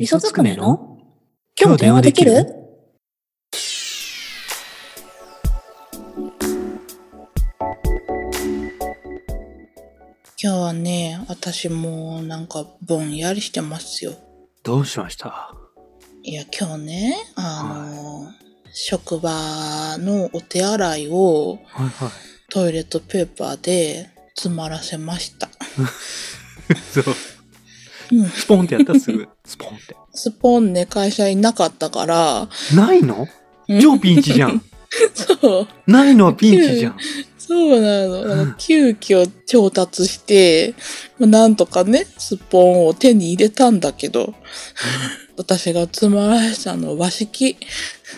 [0.00, 0.96] 味噌つくねの？
[1.60, 2.46] 今日電話できる？
[10.42, 14.14] 今日はね、私もうなんかぼんやりしてますよ。
[14.62, 15.54] どうしました？
[16.22, 18.32] いや、今日ね、あの、
[18.72, 22.10] 職場のお手洗いをはいはい。
[22.48, 25.50] トイレットペーパーで詰まらせました。
[26.90, 27.04] そう。
[28.12, 28.28] うん。
[28.30, 29.96] スポンってやったらすぐ、スポンって。
[30.14, 33.26] スポンね、会社になかったから、ないの？
[33.68, 34.62] うん超ピンチじゃん。
[35.14, 36.96] そう、ないのはピンチじゃん。
[37.38, 38.32] そうなの。
[38.32, 40.74] あの急遽調達して、
[41.18, 44.34] まあなんとかね、スポンを手に入れたんだけど、
[45.36, 47.56] 私が詰まらせたのは和式。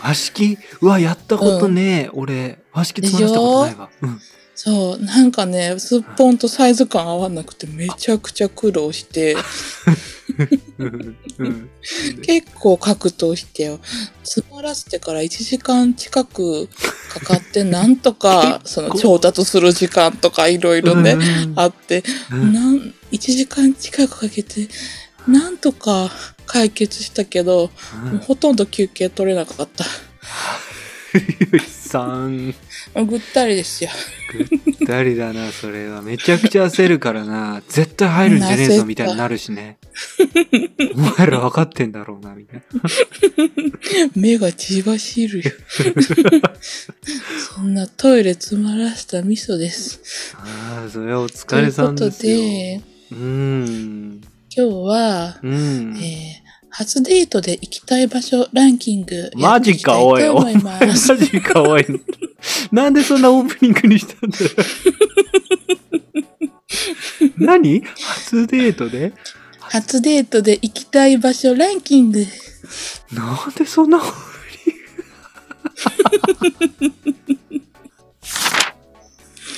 [0.02, 0.59] 和式？
[0.83, 2.10] うわ、やったことねえ。
[2.12, 3.91] 俺、和式つまらしたことないわ。
[4.02, 4.21] うん。
[4.55, 9.37] そう、なんかね、すっぽんとサイズ感合わなくてめちゃくちゃ苦労して。
[12.23, 13.80] 結構格闘してよ。
[14.23, 16.68] 詰まらせてから1時間近く
[17.09, 21.52] かかって、なんとか、その調達する時間とかいろいろね、うん。
[21.57, 22.52] あって、うん。
[22.52, 24.68] なん、1時間近くかけて、
[25.26, 26.10] なんとか
[26.46, 27.71] 解決したけど、
[28.27, 29.84] ほとんど休憩取れなかった。
[31.93, 32.54] さん、
[33.07, 33.90] ぐったりですよ。
[34.32, 36.01] ぐったりだな、それは。
[36.01, 37.62] めちゃくちゃ焦るからな。
[37.68, 39.76] 絶対入るんじゃねえぞ、みたいになるしね。
[40.96, 42.80] お前ら分かってんだろうな、みたいな。
[44.15, 45.51] 目が血走るよ。
[47.54, 50.34] そんなトイレ詰まらせた味噌です。
[50.37, 52.38] ああ、それはお疲れさんですよ。
[52.38, 54.21] ということで、うーん。
[54.54, 55.96] 今日は、うん。
[56.02, 56.41] えー
[56.74, 60.56] 初デートで行きたい場所ランキングマジか、おい、い。
[60.62, 60.80] マ
[61.18, 61.84] ジか、おい。
[62.73, 64.50] なんでそんなオープニングにしたんだよ。
[67.37, 67.82] 何？
[68.00, 69.12] 初デートで？
[69.60, 72.25] 初デートで行きたい場所ランキング。
[73.12, 74.16] なんでそんなオープ
[74.66, 74.76] ニン
[76.88, 76.94] グ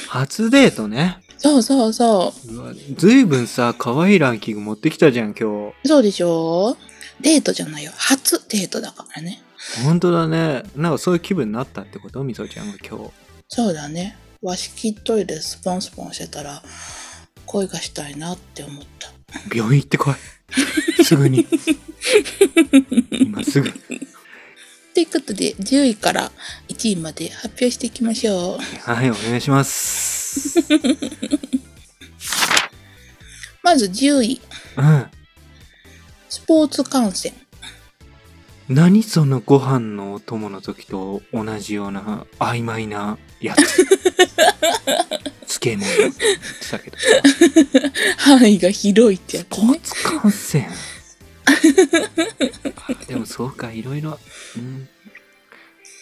[0.08, 1.19] 初デートね。
[1.38, 5.74] そうそうそうわずいぶんさ、可愛いランキング持ってきたじゃん、今日。
[5.84, 5.88] う。
[5.88, 6.76] そうでしょ？
[7.20, 7.92] デートじゃないよ。
[7.97, 9.42] 初デートだからね。
[9.84, 10.62] 本当だね。
[10.76, 12.22] なんかそういう気分になったってこと？
[12.25, 13.10] みそちゃんが今日。
[13.48, 14.16] そうだね。
[14.42, 16.62] 和式トイレスポンスポンしてたら、
[17.47, 19.10] 恋がしたいなって思った。
[19.54, 20.14] 病院行ってこい。
[21.04, 21.47] すぐに。
[23.10, 23.72] 今すぐ。
[24.92, 26.30] ということで、10位から
[26.69, 28.91] 1位まで発表していきましょう。
[28.91, 30.60] はい、お願いします。
[33.62, 34.41] まず10位、
[34.76, 35.06] うん。
[36.34, 37.33] スポーツ観戦。
[38.69, 43.87] 何そのご飯のお供の時と同じような曖昧なやつ。
[45.47, 46.12] 漬物って言っ
[46.61, 47.06] てたけどさ。
[48.19, 49.81] 範囲が広いってやスポー。
[49.81, 50.67] ツ観戦。
[51.47, 51.53] あ
[53.06, 54.19] でもそうか、いろいろ。
[54.56, 54.89] うん、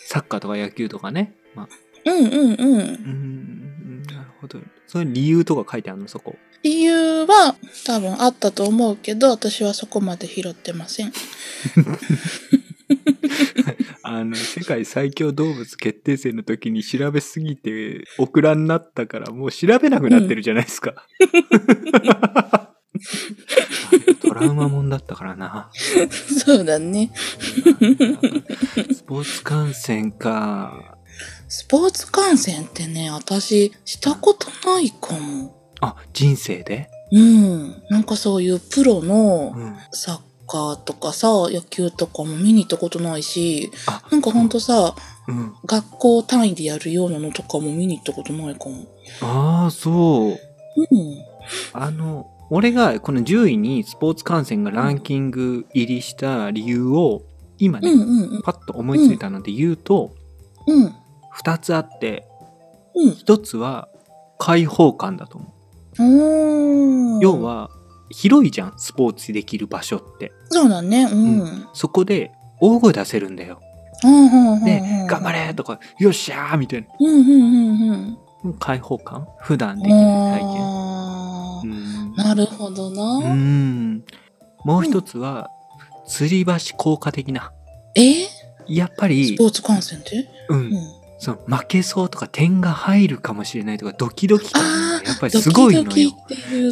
[0.07, 1.35] サッカーとか野球とかね。
[1.55, 1.69] まあ、
[2.07, 2.79] うんうんうん。
[2.79, 4.59] うん、なるほど。
[4.87, 6.37] そういう理由とか書いてあるの、そこ。
[6.63, 7.57] 理由は
[7.87, 11.13] 多分あったと思うけど、私はそこまで拾ってません。
[14.05, 20.95] あの、世界最強動物決定戦の時に調べすぎて、オクラになったから、もう調べなくなってるじゃないですか。
[23.93, 25.71] あれトラウマもんだったからな。
[26.45, 27.11] そうだね。
[28.93, 30.99] スポーツ観戦か。
[31.49, 35.62] スポーツ観戦ってね、私したことないかも。
[35.83, 36.89] あ、人生で？
[37.11, 37.83] うん。
[37.91, 39.77] なんかそういうプロのうん。
[39.91, 44.95] サッカーとかさ、野球とかも見に行ったことないし、あ、なんかほんとさ、
[45.29, 45.55] うん。
[45.67, 48.87] 学校単位でやるようなのとかも見に行ったことないかも。
[49.21, 50.31] ああ、そう。
[50.31, 50.39] うん。
[51.73, 57.23] あの、俺がこの10位にスポーツ観戦がランキング入りした理由を、
[57.59, 58.43] 今ね、うんうんうん。
[58.43, 60.15] パッと思いついたので言うと、
[60.67, 60.95] うん。
[61.43, 62.27] 2つあって、
[62.95, 63.11] うん。
[63.11, 63.89] 1つは
[64.39, 65.51] 開放感だと思う。
[67.21, 67.43] 要。
[67.43, 67.71] は、
[68.11, 70.33] 広いじゃん、スポーツできる場所って。
[70.51, 71.05] そうだね。
[71.05, 71.41] うん。
[71.43, 73.61] うそこで大声出せるんだよ。
[74.05, 76.89] うんうんうんでうん、頑張れとか、よっしゃーみたいな。
[77.01, 78.55] うんうんうんうん。
[78.59, 82.15] 開放感普段できない体験。
[82.17, 83.33] なるほどうな。
[83.35, 84.03] ん。
[84.65, 85.49] もう一つは、
[86.09, 87.53] 吊り橋効果的な。
[87.95, 88.27] え？
[88.69, 90.73] やっぱスりポ、ーツ観戦ってう、うんん。
[91.23, 96.11] その負けそうとか点が入るかもしれないとか、ドキドキ感あがやっぱりすごいのよ。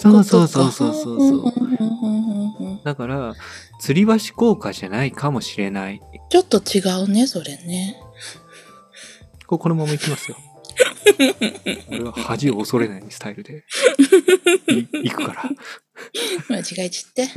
[0.01, 3.35] そうそうそうそうそうだから、
[3.81, 6.01] 吊り橋効果じゃないかもしれない。
[6.31, 7.97] ちょっと違うね、それね。
[9.47, 10.37] ここのままいきますよ。
[11.89, 13.65] 俺は恥を恐れないスタイルで、
[14.67, 15.51] い行くから。
[16.49, 17.29] 間違えちって。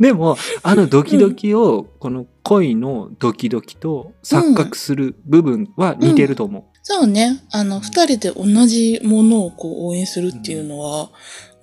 [0.00, 6.64] でも、あのドキドキを、この恋のドキドキと錯覚する部分は似てると思う。
[6.82, 7.44] そうね。
[7.52, 11.10] あの、二人で同じものをこう応援するっていうのは、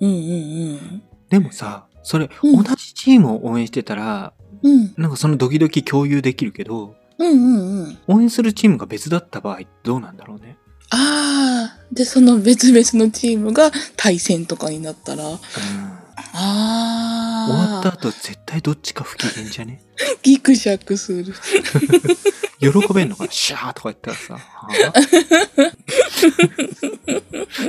[0.00, 4.32] うんうんでもさ、それ、うん同じチームを応援してたら、
[4.62, 4.72] うん。
[4.72, 4.94] うん。
[4.96, 7.98] なんかそのドキドキ共有できるけど、うんうんうん。
[8.08, 10.56] 応援するチームが別だった場合どうなんだろうね。
[10.90, 11.76] ああ。
[11.92, 15.38] で、その別々のチームが対戦とかになったら、うん
[16.32, 17.50] ああ。
[17.50, 19.82] 終わった後絶対どっちか不機嫌じゃね？
[20.22, 21.34] ギクシャクする。
[22.60, 23.30] 喜べんのかな？
[23.32, 25.00] シャーとか言ったらさ、はあ？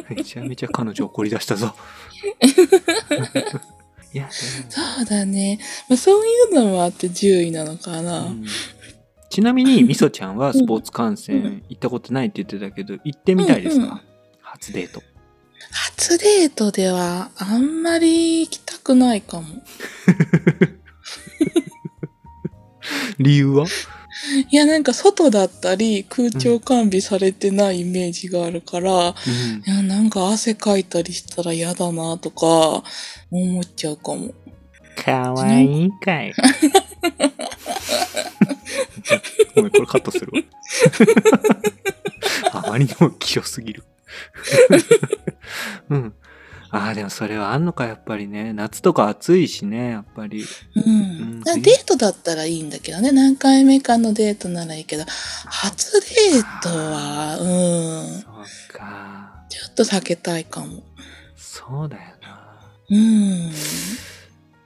[0.14, 1.76] めちゃめちゃ彼女怒り出したぞ。
[4.14, 4.32] いや、で
[4.70, 5.60] そうだね。
[5.88, 8.20] まあ、そういうのもあって10位なのかもな。
[8.20, 8.46] うん
[9.32, 14.02] ちなみに、 みそちゃんはスポーツ観戦行ったことないって言ってたけど、行ってみたいですか、うんうん
[14.44, 15.02] 初デート。
[15.72, 19.48] 初デートではあんまり行きたくないかも。
[23.18, 23.66] 理由は？
[24.52, 29.14] いや、なんか外だったり空調完備されてないイメージがあるから、うんい
[29.66, 32.84] や、なんか汗かいたりしたら嫌だなとか
[33.32, 34.34] 思っちゃうかも。
[34.98, 36.34] かわいいかい。
[39.56, 40.42] ごめん、これカットするわ。
[42.66, 43.84] あまりにも希少すぎる。
[45.90, 46.14] うん。
[46.74, 48.54] ああ、でもそれはあんのか、やっぱりね。
[48.54, 50.46] 夏とか暑いしね、やっぱり。
[50.76, 51.40] うん。
[51.40, 53.12] んだからデートだったらいいんだけどね。
[53.12, 55.04] 何回目かのデートならいいけど、
[55.48, 58.22] 初デートは、うん。
[58.22, 59.44] そうか。
[59.50, 60.84] ちょっと避けたいかも。
[61.36, 62.72] そうだよな。
[62.90, 63.48] うん。
[63.48, 63.52] わ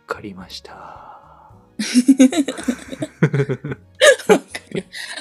[0.05, 1.14] かりました。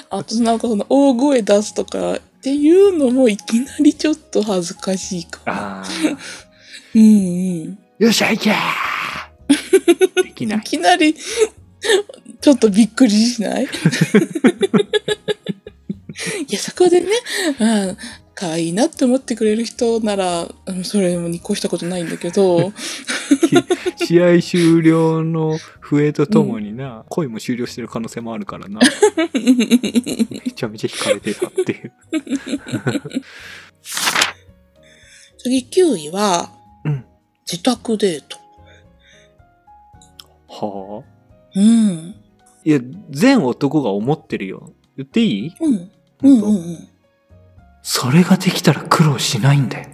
[0.09, 5.89] あとなんかその大声出すとかっていうのもいきなりちょっと恥ずかしいかああ。
[6.09, 6.17] も。
[6.95, 7.05] うんう
[7.69, 7.77] ん。
[7.99, 8.55] よっしゃ、いけー
[10.23, 10.61] できないい。
[10.61, 13.67] きなり、ちょっとびっくりしない？
[16.47, 17.07] いや、そこでね、
[17.59, 17.97] うん、
[18.35, 22.73] 可愛いなって思ってくれる人なら、うんそれもに越したことないんだけど、
[24.05, 28.79] 試合終了の笛とともにな、恋も終了してる可能性もあるからな。
[29.33, 31.93] めちゃめちゃ惹かれてたっていう。
[35.37, 36.51] 次9位は、
[36.83, 37.05] うん
[37.49, 38.37] 自宅デート。
[40.47, 41.03] は
[41.55, 41.59] あ？
[41.59, 42.15] うん。
[42.63, 42.79] いや、
[43.11, 44.73] 全男が思ってるよ。
[44.97, 45.53] 言っていい？
[45.61, 45.91] うん。
[46.23, 46.87] うんうんうん。
[47.87, 49.87] それができたら苦労しないんだよ。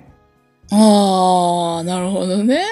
[0.71, 2.63] あー、なるほどね。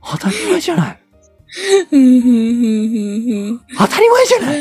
[0.00, 1.00] 当たり前じゃない。
[1.90, 1.96] 当
[3.88, 4.60] たり前じゃない。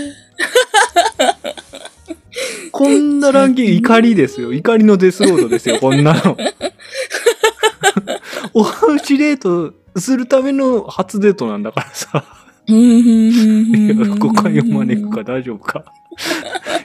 [2.72, 4.52] こんなランキング怒りですよ。
[4.58, 6.36] 怒りのデスロードですよ、こんなの。
[8.56, 8.66] おう
[9.00, 12.26] ちデートするための初デートなんだからさ。
[12.66, 15.86] ふんふんふんふいやんふん誤解を招くか大丈夫か。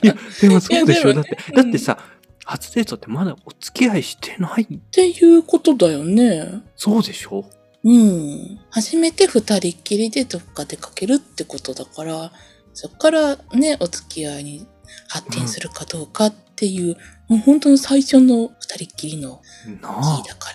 [0.03, 1.13] いや、でもそうでしょ？
[1.15, 1.99] だって、だってさ、
[2.45, 4.63] 初デートってまだお付き合いしてない。
[4.63, 6.63] っていうことだよね。
[6.77, 7.45] そうでしょ？
[7.85, 8.59] うん。
[8.71, 12.33] 初めて二人っきりでどっか出かけるってことだから、
[12.75, 14.67] そっからね、お付き合いに
[15.09, 16.97] 発展するかどうかっていう、
[17.29, 19.43] もう本当の最初の二人っきりの
[19.83, 20.51] なあ日だか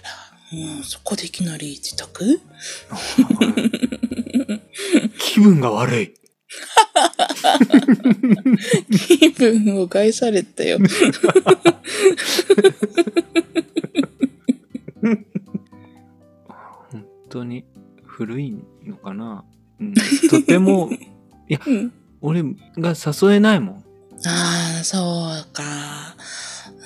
[0.52, 2.42] ら、うん、そこでいきなり自宅？
[5.20, 6.14] 気分が悪い。
[8.92, 10.80] 気分を害されたよ。
[16.92, 17.66] 本当に
[18.06, 19.44] 古いのかな、
[19.80, 19.94] うん、
[20.30, 20.90] とても、
[21.66, 21.94] うん。
[22.22, 22.44] 俺
[22.78, 23.76] が誘えないもん。
[24.26, 25.64] ああ、そうか。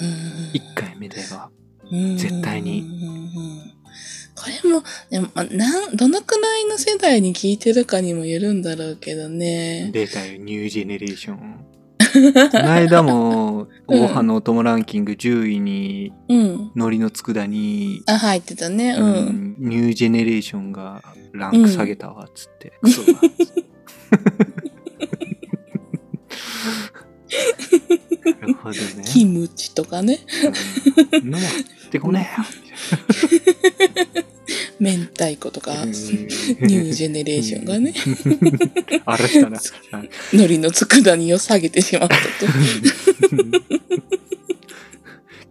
[0.02, 0.08] うん。
[0.54, 1.50] 1回目では。
[1.92, 2.84] うん絶対に
[4.36, 9.90] これも、でも、まあなん、どのくらいの世代に聞いてるかにもよるんだろうけどね。
[9.92, 11.66] 出たよ、ニュージェネレーション。
[12.08, 12.20] こ
[12.60, 16.72] の間も、うんご飯のお供ランキング10位に、うん。
[16.76, 18.96] 海苔の佃煮、あ、入ってたね。
[18.98, 19.12] ううん。
[19.14, 21.02] んニュージェネレーションが
[21.32, 22.74] ランク下げたわ、つって。
[22.82, 23.14] クソだ。
[28.42, 29.04] なるほどね。
[29.06, 30.20] キムチとかね。
[31.12, 31.36] うん。
[31.36, 31.40] っ
[31.90, 32.30] てこね
[34.80, 35.74] 明太子とか。
[35.86, 37.94] ニュージェネレーションがね、
[39.06, 39.60] あらしたな。
[40.34, 42.22] 海苔の佃煮を下げてしまったと。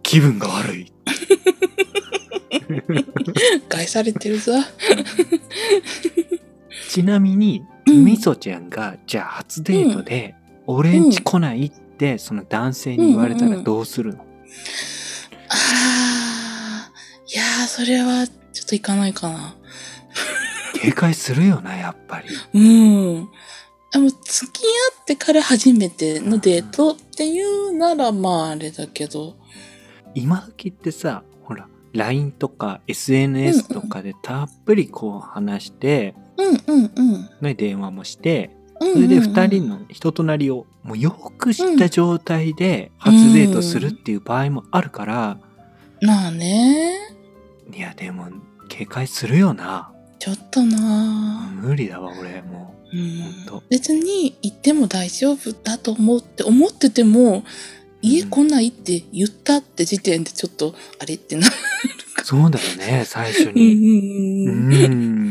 [0.01, 0.91] 気分が悪い。
[3.69, 4.53] 害されてるぞ。
[6.89, 8.05] ちなみに、うん。
[8.05, 8.69] みそちゃん。
[8.69, 11.11] が、じゃあ初デートで、俺ん。
[11.11, 14.23] ち来ないってってその男性に言われたらどうするの、あ
[15.49, 16.91] あ、
[17.27, 19.55] いやー、それはちょっといかないかな。
[20.79, 22.27] 警戒するよな、やっぱり。
[22.53, 23.29] うん。
[23.91, 29.35] でも、付き合ってから初めてのデートっていうなら、まああれだけど。
[30.13, 37.29] 今時ってさ、ほら、LINE とか SNS とかでたっぷりこう話して、うんうんうん。
[37.41, 45.37] ね、電話もして、そそれで二人の人となりをもうよく知った状態で初デートするっていう場合もあるから、
[46.01, 46.97] まあね。
[47.73, 48.27] いやでも
[48.69, 49.91] 警戒するよな。
[50.19, 52.99] ちょっとな無理だわ、俺もうう。
[52.99, 53.61] ん。
[53.69, 57.43] 別に行っても大丈夫だと思って思ってても
[58.01, 61.53] 家来ないって言ったって時点でちょっとあれってなる
[62.23, 63.73] そうだよね、最初うんに。
[63.73, 65.26] うんううんん。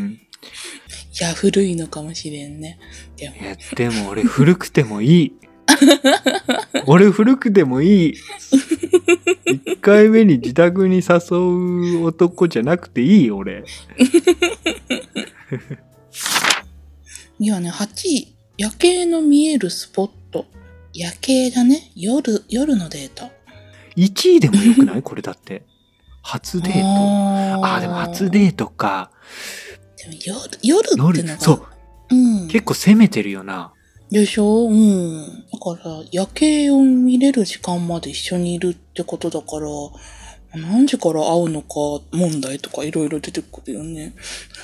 [1.19, 2.79] いや古いのかもしれんね
[3.17, 5.33] でもいや、でも俺古くてもいい。
[6.87, 8.15] 俺古くてもいい。
[9.65, 11.03] 一回目に自宅に誘
[12.01, 13.65] う男じゃなくていい、俺。
[17.39, 20.47] いやね8位夜景の見えるスポット
[20.95, 23.31] 夜景だね夜夜のデート
[23.97, 25.03] 1位でもよくない？
[25.03, 25.63] これだって。
[26.23, 26.81] 初デート。
[26.81, 29.11] あああ、でも初デートか。
[30.13, 31.67] 夜夜って夜のがそう。
[32.11, 33.73] うん結構攻めてるよな。
[34.11, 34.69] でしょ？
[34.69, 35.45] うん。
[35.53, 39.67] だから、夜景を見れる時間まで一緒にいるってことだから、
[40.55, 41.75] 何時から会うのか
[42.13, 44.15] 問題とかいろいろ出てくるよね。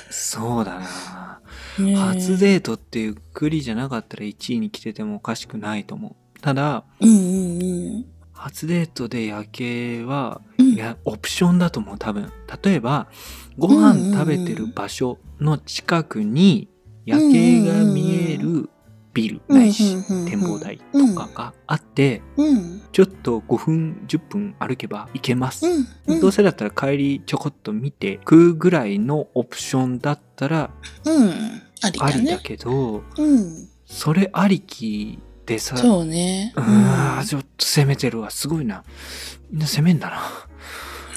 [0.09, 1.41] そうだな。
[1.79, 6.39] ねえ初デートっていうくりじゃなかったら1位に来ててもおかしくないと思う。
[6.39, 8.05] ただ、うんうんうん。
[8.31, 12.31] 初デートで夜景は、うんいや、オプションだと思う、多分。
[12.63, 13.07] 例えば、
[13.57, 16.69] ご飯食べてる場所の近くに
[17.05, 18.69] 夜景が見える
[19.13, 22.81] ビルないし展望台とかがあって、うん。
[22.91, 25.65] ちょっと5分、10分歩けば行けます。
[26.19, 30.71] どうせだったら帰りちょこっと見て食うぐらいのオプションだったら
[31.05, 31.31] うん。
[31.83, 32.39] ありだ。
[32.39, 33.67] けど、うん。
[33.85, 36.53] それありきでさ、そうね。
[36.55, 38.31] うーん、ちょっと攻めてるわ。
[38.31, 38.83] すごいな。
[39.51, 40.21] みんな攻めんだな。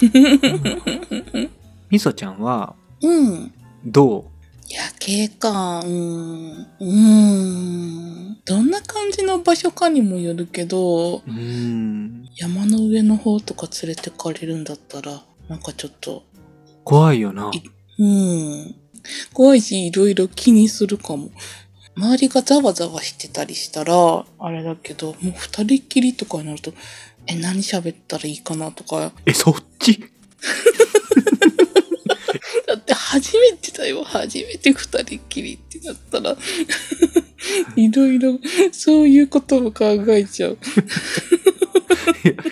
[1.90, 3.52] みそちゃんは、うん。
[3.84, 4.30] ど
[4.68, 5.80] 夜景か。
[5.80, 6.66] うん。
[6.80, 8.38] うん。
[8.44, 16.24] どんな感じの場所かにもよるけど、うん、山の上の方とか連れてかれるんだったら、なんかちょっと、
[16.84, 17.50] 怖いよな。
[17.98, 18.74] うん。
[19.32, 21.30] 怖いし、いろいろ気にするかも。
[21.96, 26.72] 周りがざわざわしてたりしたら、あれだけど、もう二人っきりとかになると、
[27.26, 29.98] え、何喋ったらいいかなとか、え、そっち？
[30.00, 30.06] だ
[32.86, 36.36] って初めてだよ、初めて二人っきりってなったら、
[37.74, 38.38] いろいろ、
[38.70, 40.58] そういうことも考えちゃう。
[42.24, 42.42] いや、いや、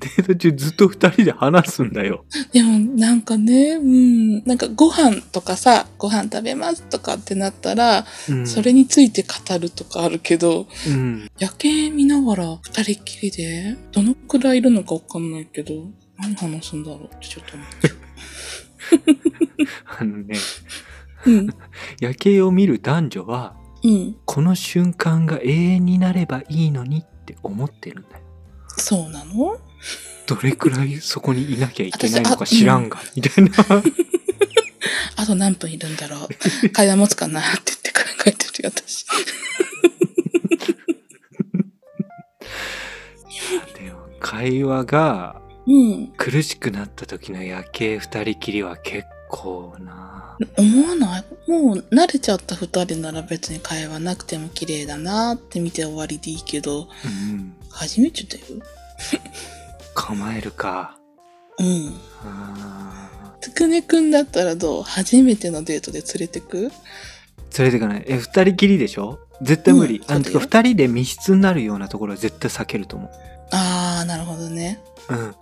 [0.00, 2.24] デート中ずっと二人で話すんだよ。
[2.52, 11.30] でもなんかね、うん、なんかご飯とかさ、ご飯食べますとかってなったら、うん、それについて語るとかあるけど、うん。
[11.38, 15.74] 夜景見ながら二人っきりで、どのくらいいるのかわかんないけど、
[16.18, 18.03] 何話すんだろうってちょっと思っちゃう。
[19.98, 20.36] あのね、
[21.26, 21.50] うん、
[22.00, 28.24] 夜景を見る男女は、うん、この瞬間が永遠になればいいのにって思ってるんだよ。
[28.76, 29.58] そうなの？
[30.26, 33.50] どれくらいそこにいなきゃいけないのか知らんが、みたいな。
[35.16, 36.28] あと何分いるんだろ
[36.64, 39.06] う会話持つかなって言って考えてるよ、私。
[43.74, 46.08] でも会話がうん。
[46.16, 50.36] 苦しくなった時の夜景二人きりは結構な。
[50.58, 51.24] 思わない？
[51.50, 57.54] もう慣れちゃった二人なら別に会話なくても綺麗だなって見て終わりでいいけど、うん。
[57.70, 58.44] 初めてだよ。
[59.94, 60.98] 構えるか。
[61.58, 61.94] うん。
[62.24, 64.82] あつくねくんだったらどう？
[64.82, 66.56] 初めてのデートで連れてく？
[66.56, 66.70] ー
[67.58, 68.04] 連れてかない。
[68.06, 69.20] え、二人きりでしょ？
[69.40, 69.98] 絶対無理。
[69.98, 73.10] うんあの、二人で密室になるようなところは絶対避けると思う。
[73.52, 74.80] あー、なるほどね。
[75.08, 75.18] うん。
[75.18, 75.34] うん、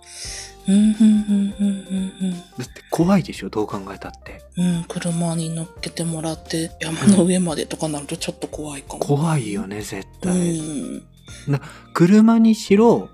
[0.65, 4.41] うん、うん、うん、だって怖いでしょどう考えたって。
[4.57, 4.75] うん。
[4.77, 8.99] うん、車に乗っけてもらって山の上までとかなるとちょっと怖いかも。
[8.99, 10.59] 怖いよね、絶う対。
[10.59, 11.03] ん。
[11.93, 13.09] 車にしろ、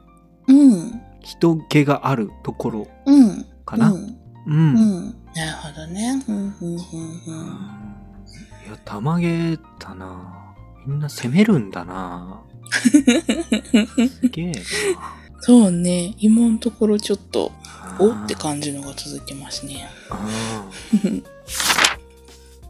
[0.48, 1.02] うん。
[1.22, 3.46] 人気があるところうん。
[3.66, 3.92] かな。
[3.92, 4.18] うん。
[4.46, 4.76] うん。
[4.76, 5.16] うん。
[5.36, 6.24] なるほどね。
[6.28, 6.80] うん、うん、うん、うん。
[8.66, 10.56] いや、たまげたな。
[10.86, 12.42] みんな攻めるんだな。
[12.72, 14.60] すげえな。
[15.42, 16.16] そうね。
[16.20, 17.52] 今のところちょっと、
[18.00, 18.40] おってじ。
[18.42, 19.90] 感じのが続きますね。
[20.10, 20.66] あ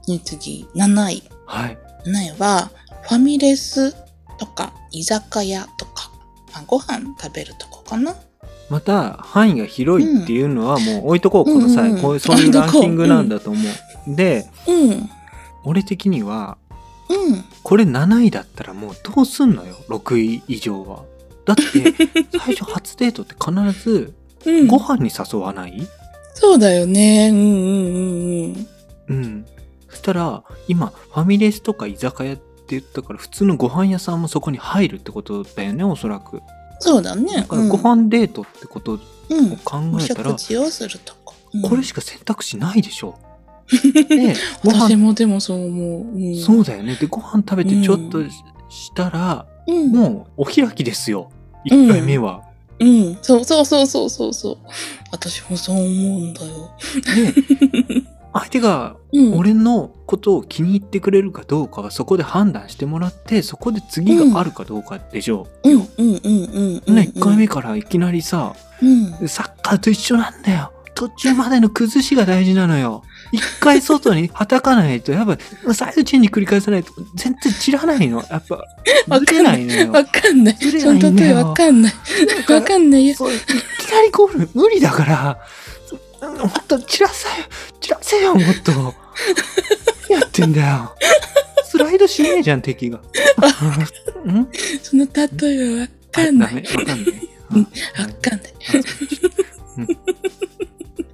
[0.07, 1.23] ね、次、7位。
[1.23, 1.77] ーはい。
[2.05, 2.71] 7位は、
[3.03, 3.93] ファミレス
[4.37, 6.11] とか、居酒屋とか。
[6.53, 8.15] あご飯食べるとこかな。
[8.69, 13.59] また範囲が広いっていうのはもう置いとこう、この際、うんうんうんこういうそういうランキングなんだと思
[14.07, 15.09] う、でうん。
[15.63, 16.57] 俺的には
[17.09, 17.43] うん。
[17.63, 21.03] これ7位だったらもうどうすんのよ6位以上は
[21.45, 21.63] だって
[22.39, 24.13] 最初初デートって必ず
[24.45, 24.67] うん。
[24.67, 25.87] ご飯に誘わない？
[26.33, 27.29] そうだよね。
[27.31, 28.67] うんうんうんうん。
[29.09, 29.45] うん
[29.89, 36.41] そしたら今ファミレスとか居酒屋って言ったから普通のご飯屋さんもそこに入るってことだよねおそらく
[36.79, 37.33] そうだね。
[37.37, 38.99] だからご飯デートってことを
[39.29, 39.37] うん。
[39.37, 39.57] うん。
[39.57, 41.13] 考おえたら、食事をすると
[41.67, 43.17] これしか選択肢ないでしょ
[44.07, 46.01] で ご飯私もでもそう思う。
[46.15, 49.91] うん、そうだよねでご飯食べてちょっとししたら、うん。
[49.91, 51.31] もうお開きですよ
[51.65, 52.43] 1回目は、
[52.79, 53.17] うん。
[53.21, 54.57] そうそうそうそうそうそう。
[55.11, 55.87] 私もそう思う
[56.21, 56.71] んだよ。
[57.15, 59.37] で 相手がうん。
[59.37, 66.95] 俺のことを気に入ってくれるかどうかはそこで判断してもらってそこで次があるかどうかでしょう、うんうんうんうんうん。
[66.95, 69.27] ね、1回目からいきなりさ、うん。
[69.27, 78.23] サッカーと一緒なんだよ途中までの崩しが大事なのよ一回外にはたかないとやっぱサイドチェンジ繰り返さないと全然散らないの。
[78.29, 78.67] やっぱ
[79.19, 79.91] ずれないのよ。
[79.91, 80.55] わかんない。
[80.55, 81.93] その例えわかんない。
[82.49, 83.13] わかんないよ。
[83.13, 85.39] いきなりゴール無理だから
[86.21, 87.45] もっと散らせよ
[87.79, 88.71] 散らせよもっと。
[90.09, 90.95] 何やってんだよ。
[91.65, 92.97] スライドしねえじゃん敵が。
[94.25, 94.47] ん？
[94.81, 96.55] その例えはわかんない。
[96.55, 97.29] わかんない。
[97.55, 98.53] わかんない。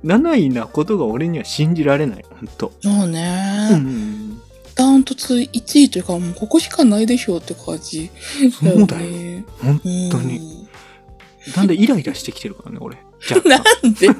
[0.05, 2.71] 7位なことが俺には信じられない本当。
[2.87, 4.41] もうね、うん。
[4.75, 8.11] ダントツ1位というか、もうここしかないでしょうって感じ。
[8.61, 9.09] だよそうだよ。
[9.09, 9.45] ね。
[9.61, 10.67] 本うん当に。
[11.55, 12.97] なんでイライラしてきてるからね俺。
[13.27, 14.09] じゃなんで？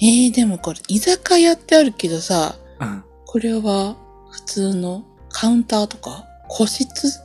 [0.00, 3.96] えー、でもこれ、居酒屋ってあるけどさ、あ、うん、これは
[4.30, 6.26] 普通のカウンターとか？
[6.48, 7.21] 個室？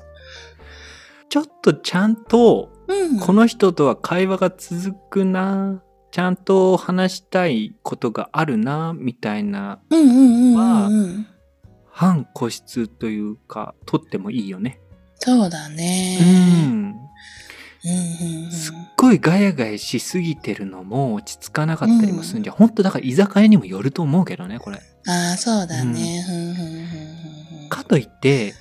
[1.30, 3.20] ちょっとちゃんとうん。
[3.20, 5.82] この人とは会話が続くな
[6.12, 11.28] ちゃんと話したいことがあるなみたいなうんうんうんうんうん。
[11.92, 14.80] 反個室というか取ってもいいよね。
[15.16, 16.20] そうだうね。
[16.68, 16.96] ん。
[17.84, 18.52] うん。
[18.52, 24.78] すっごいガヤガヤしすぎてるのも落ち着かなかったりもするんじゃ、ん、本当だから居酒屋にもよると思うけどねこれ。
[25.08, 26.24] ああ、そうだね。
[27.70, 28.54] かといって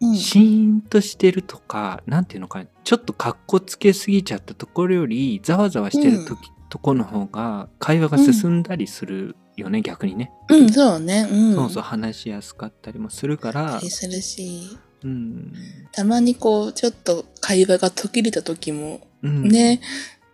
[0.00, 0.16] うん。
[0.16, 6.38] シーンとしてるとかなんていうのかなちょっとかっこつけすぎちゃったところよりざわざわしてる時、
[6.70, 10.32] とこの方が会話が進んだりするよね、逆にね。
[10.48, 11.28] うん、そうね。
[11.30, 11.54] うん。
[11.54, 13.80] そうそう話しやすかったりもするから。
[13.80, 15.52] するし、うん。
[15.92, 19.80] たまにこう、ちょっと会話が途切れた時も、うん、ね、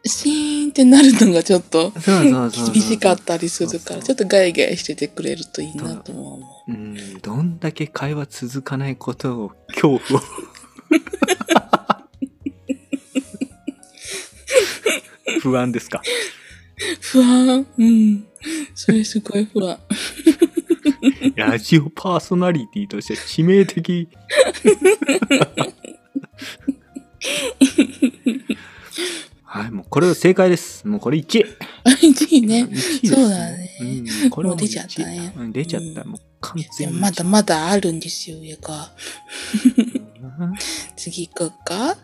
[0.09, 2.03] シーンってなるのがちょっと厳
[2.83, 6.73] しかったりするから、ちょっとガイガイしててくれるといいなと思う。
[6.73, 10.25] うん、どんだけ会話続かないことを恐怖を。
[15.41, 16.03] 不安ですか？
[17.01, 17.67] 不安。
[17.79, 18.27] うん。
[18.75, 19.79] それすごい不安。
[21.35, 24.09] ラジオパーソナリティとして致命的
[29.57, 31.45] はいもうこれは正解ですもうこれ1位
[31.85, 32.65] あ、 1位ね。
[32.65, 33.71] 1位ですそうだね
[34.23, 38.93] うん、これはもう出ちゃったねうん出ちゃった、うんもう完で全にもまだまだあるんですよ、上が。
[40.39, 40.55] う ん
[40.97, 41.97] 次行こうか。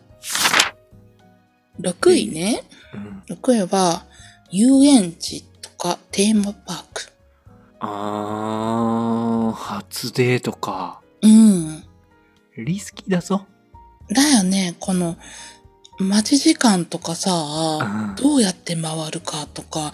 [1.80, 2.64] 6位ね。
[2.94, 4.06] うん6位は、
[4.50, 7.12] 遊園地とかテーマパーク。
[7.80, 11.84] あー初デートかうん。
[12.56, 13.46] リスキーだぞ
[14.10, 15.16] だよね、この、
[15.98, 17.30] 待ち時間とかさ、
[17.80, 19.92] うんどうやって回るかとか、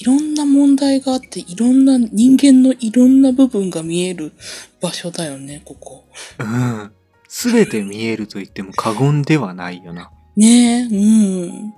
[0.00, 4.32] いろんな問題があって、いろんな人間のいろんな部分が見える
[4.80, 6.04] 場所だよね、ここ。
[6.38, 6.92] うん。
[7.28, 10.10] すべて見えると言っても過言ではないよな。
[10.36, 11.74] ねえ、うん。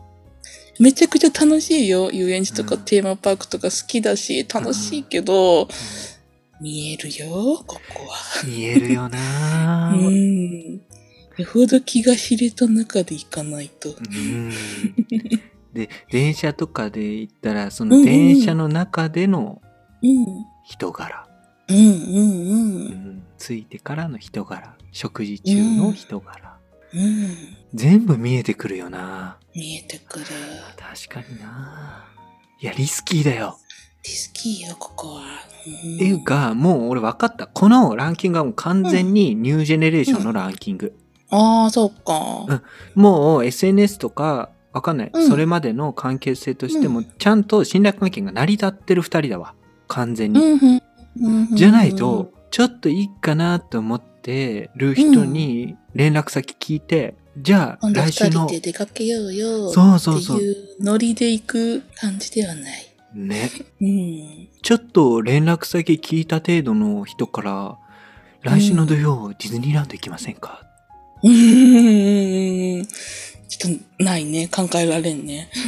[0.79, 2.11] めちゃくちゃ楽しいよ。
[2.11, 5.68] 遊園地とかうんテーマパークとか好きだし、楽しいけど、
[6.61, 8.16] 見えるよ、ここは。
[8.46, 10.11] 見えるよな う。
[10.11, 10.81] ん。
[11.42, 13.90] よほど気が知れた中で行かないと。
[13.90, 14.50] うん
[15.72, 19.62] で、電車とかで行ったら、その電車の中での
[20.02, 20.26] うん。
[20.64, 21.26] 人柄、
[21.68, 21.88] うんうんう。
[21.88, 22.85] うん
[23.16, 26.59] ん、ついてからの人柄、食事中の人柄、
[26.92, 27.37] うん。
[27.72, 29.38] 全部見えてくるよな。
[29.55, 30.26] 見えてくる。
[30.76, 32.05] 確かにな。
[32.61, 33.59] いや、リスキーだよ。
[34.02, 35.22] ディスキーよ、ここは。
[35.85, 37.46] うんっていうか、もう俺分かった。
[37.46, 40.98] このランキングはもう完全にニュージェネレーションのランキング。
[41.32, 42.44] ああ、そうか。
[42.46, 42.62] うん
[42.94, 49.54] もう SNS とか、わかんない、うんそれまでの関係性としても、ちゃんと信頼関係が成り立ってる二人だわ。
[49.88, 50.40] 完全に。
[50.40, 50.82] うん、うん、
[51.20, 59.70] うんじゃないと、、ちょっといいかなと思ってる人に連絡先聞いて、じゃあ来週の人で出かけようよ。
[59.70, 62.86] そうそうそうっていうノリで行く感じではない。
[63.14, 64.48] ね、うん。
[64.62, 67.78] ちょっと連絡先聞いた程度の人から、
[68.42, 70.62] 来週の土曜、ディズニーランド行きませんか？
[71.22, 72.87] うーん。
[72.87, 74.48] ちょっとないね。
[74.48, 75.50] 考えられんね。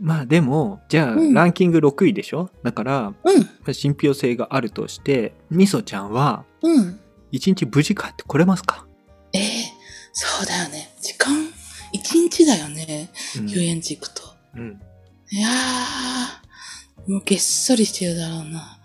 [0.00, 2.50] まあでも、じゃあ、うんランキング6位でしょ？
[2.62, 3.40] だから、うん。
[3.42, 7.00] まあ信憑性があるとして、みそちゃんは、うん。
[7.32, 8.86] 一日無事帰ってこれますか、
[9.32, 9.64] ええ
[10.12, 10.94] そうだよね。
[11.02, 11.34] 時間、
[11.92, 13.10] 一日だよね。
[13.38, 14.22] うん遊園地行くと。
[14.56, 14.80] うん
[15.30, 18.78] いやー、もうげっそりしてるだろうな。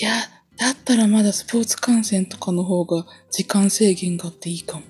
[0.00, 0.12] いや、
[0.56, 4.82] だったらまだスポーツ観戦とかの方が時間制限があっていいかも。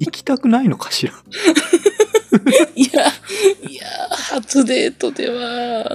[0.00, 1.12] 行きたくないのかしら？
[2.74, 3.06] いや、
[3.68, 5.90] いや、初デートでは。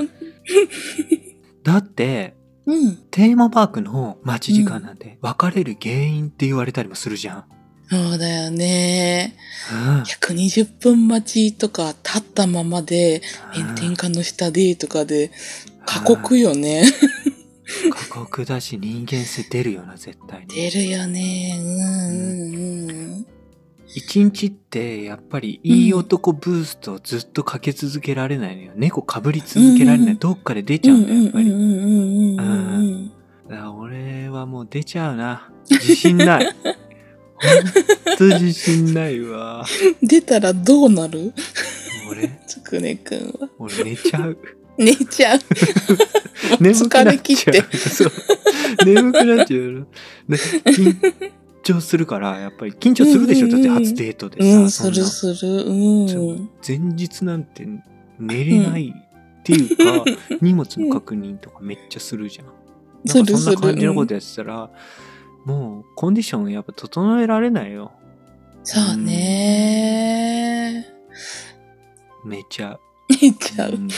[1.64, 2.96] だって、うん。
[3.12, 7.46] テーマパークの待ち時間なんて別れる原因って言われたりもするじゃん。
[7.90, 9.36] そうだよね。
[9.72, 13.22] うん120分待ちとか立ったままで
[13.54, 15.32] 炎天下の下でとかで
[15.94, 16.84] 過酷よね。
[17.92, 20.48] 過酷だし人間性出るよな、絶対に。
[20.48, 21.58] 出るよね。
[21.60, 23.26] うんうんうん。
[23.96, 28.72] 一日ってやっぱりいい男ブーストをずっとかけ続けられないのよ。
[28.76, 30.14] 猫かぶり続けられない。
[30.14, 31.50] うんどっかで出ちゃうんだよ、やっぱり。
[31.50, 33.12] うん
[33.78, 35.52] 俺はもう出ちゃうな。
[35.70, 36.46] 自信ない。
[36.46, 39.66] ほんと自信ないわ。
[40.02, 41.34] 出たらどうなる？
[42.10, 43.50] 俺、つくねくんは。
[43.60, 44.38] 俺寝ちゃう。
[44.78, 45.40] 寝ちゃう。
[46.60, 47.60] 眠く疲なっちゃれ切って。
[47.60, 47.78] う。
[47.78, 48.12] そう。
[48.86, 49.88] 眠くなっちゃう
[50.66, 50.96] 緊
[51.64, 53.48] 張するから、やっぱり緊張するでしょ？
[53.48, 54.58] だって初デートでさ。
[54.58, 55.64] うん、するする。
[55.66, 56.50] うん。
[56.68, 57.68] 前日なんて
[58.20, 58.94] 寝れない
[59.40, 60.06] っていうか、
[60.42, 62.46] 荷物の確認とかめっちゃするじゃん。
[62.46, 64.70] なんかそんな感じのことやってたら、
[65.46, 67.92] もうコンディションやっぱ整えられないよ。
[68.66, 70.88] そうね
[72.26, 72.80] 寝ちゃう。
[73.10, 73.72] 寝ちゃう。
[73.72, 73.90] うん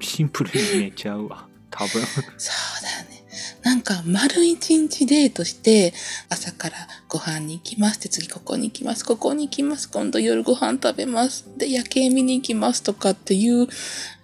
[0.00, 1.46] シンプルに寝ちゃうわ。
[1.70, 2.02] 多分。
[2.38, 3.24] そうだよね。
[3.62, 5.92] なんか、丸一日デートして、
[6.28, 6.76] 朝から
[7.08, 13.66] ご飯に行きますって、次ここに行きます、ここに行きます、今度夜ご飯食べます、で、夜景見に行きますとかっていう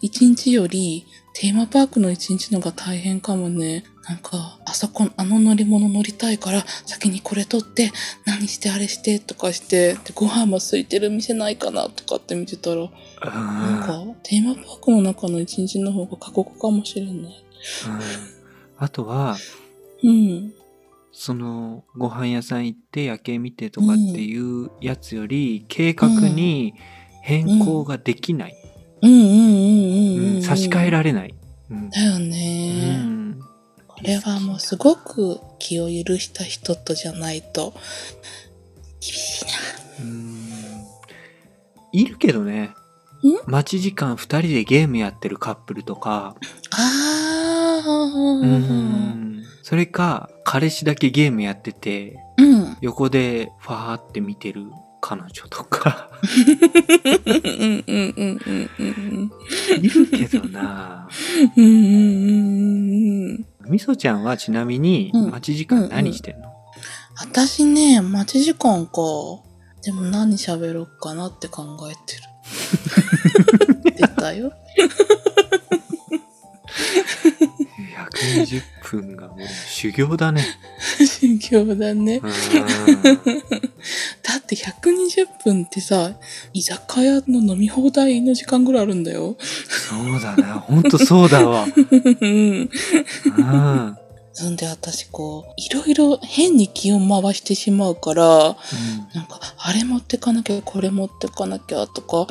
[0.00, 3.84] 一日より、テーマパークの一日のが大変かもね。
[4.10, 7.92] なんか、あそこ、あの乗り物乗りたいから、先にこれ取って、
[8.26, 17.14] 何してあれしてとかして、で、ご飯も空いてる店ないかなとかって見てたら、なんか、テーマパークの中の一日の方が過酷かもしれない。
[17.14, 17.30] うん
[18.82, 19.36] あとは、
[20.02, 20.54] うん。
[21.12, 26.74] そのご飯屋さん行って夜景見てとかっていうやつより、計画に
[27.22, 28.54] 変更ができない。
[29.02, 31.34] うんうんうんうんうん、うん差し替えられない。
[31.70, 32.59] うんだようね、
[34.02, 37.72] れはもうすごく気を許した人とじゃないと
[39.00, 39.50] 厳しいな。
[40.00, 40.40] うん。
[41.92, 42.74] いるけどね。
[43.46, 46.34] 待ち時間2人でゲームやってるカップルとか、
[46.70, 49.44] ああ、うん。
[49.62, 52.76] それか彼氏だけゲームやっててうん。
[52.80, 54.64] 横でファーって見てる
[55.00, 56.10] 彼女とか。
[59.80, 61.08] いるけどな。
[61.56, 62.79] うんうんうんうん
[63.66, 66.50] みそちゃんはちなみにうん待ち時間何してんの、
[67.16, 68.92] 私ね、待ち時間か。
[69.82, 72.22] でも何喋ろうかなって考えてる。
[73.96, 74.52] 出たよ。
[78.10, 80.44] 120分がもう修行だね。
[80.98, 82.20] 修行だね。
[82.22, 82.30] うん
[84.22, 86.12] だって120分ってさ、
[86.52, 89.36] 居酒屋の飲み放題の時間ぐらいあるんだよ。
[89.68, 90.54] そうだな。
[90.54, 91.66] ほんとそうだわ。
[92.20, 92.70] うん。
[93.38, 93.96] うん。
[94.56, 98.24] で私こう、いろいろ変に気を回してしまうから、
[99.14, 102.26] なんか、あれ持ってかなきゃ、これ持ってかなきゃとか、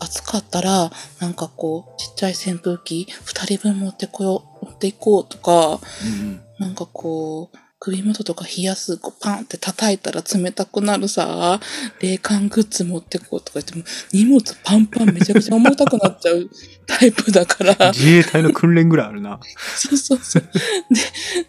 [0.00, 11.60] 暑かったら、なんかこう、ちっちゃい扇風機2人分持ってこよう、持っていこうとか、うんなんかこう、首元とか冷やす、こうパンって叩いたら冷たくなるさ、
[12.00, 16.48] 冷感グッズ持ってこうとか言っても、荷物パンパンめちゃくちゃ重たくなっちゃう
[16.86, 19.38] タイプだから、自衛隊の訓練ぐらいあるな。
[19.76, 20.42] そうそうそう。
[20.90, 21.00] で、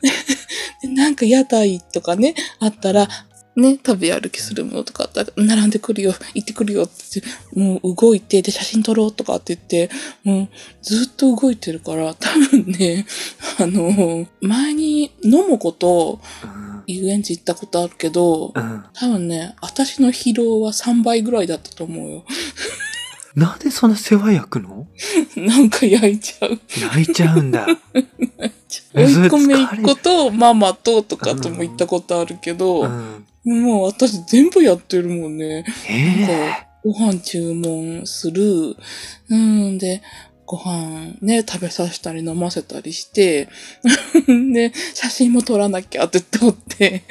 [0.10, 0.14] で
[0.82, 3.08] でなんか屋台とかね、あったら、
[3.56, 7.24] ね、食べ歩きするものとかあったら、並んでくるよ、行ってくるよって、
[7.58, 9.90] もう動いて、で、写真撮ろうとかって言って、
[10.24, 10.50] もう
[10.82, 13.06] ずっと動いてるから、多分ね、
[13.58, 16.76] あの、前に野もことうん。
[16.88, 18.84] 遊園地行ったことあるけど、うん。
[18.94, 22.26] 多分ね、私の疲労は3倍ぐらいだったと思うよ。
[23.36, 24.88] なんでそんな世話焼くの？
[25.36, 26.60] なんか焼いちゃう。
[26.80, 27.66] 焼いちゃうんだ。
[27.66, 33.26] 追い込め疲れ一個とママととかとも行ったことあるけど、うん。
[33.46, 35.66] もう私全部やってるもんね。
[35.88, 38.76] えなんえかご飯注文する。
[39.30, 40.02] うんで、
[40.46, 43.48] ご飯ね、食べさせたり飲ませたりして、
[44.54, 47.04] で、写真も撮らなきゃって撮って、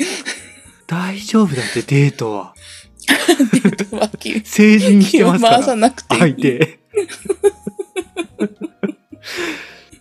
[0.87, 2.55] 大丈夫だってデートは。
[3.93, 5.77] 脇成人してますか回さら。
[5.77, 6.17] なくて。
[6.17, 6.79] 相手。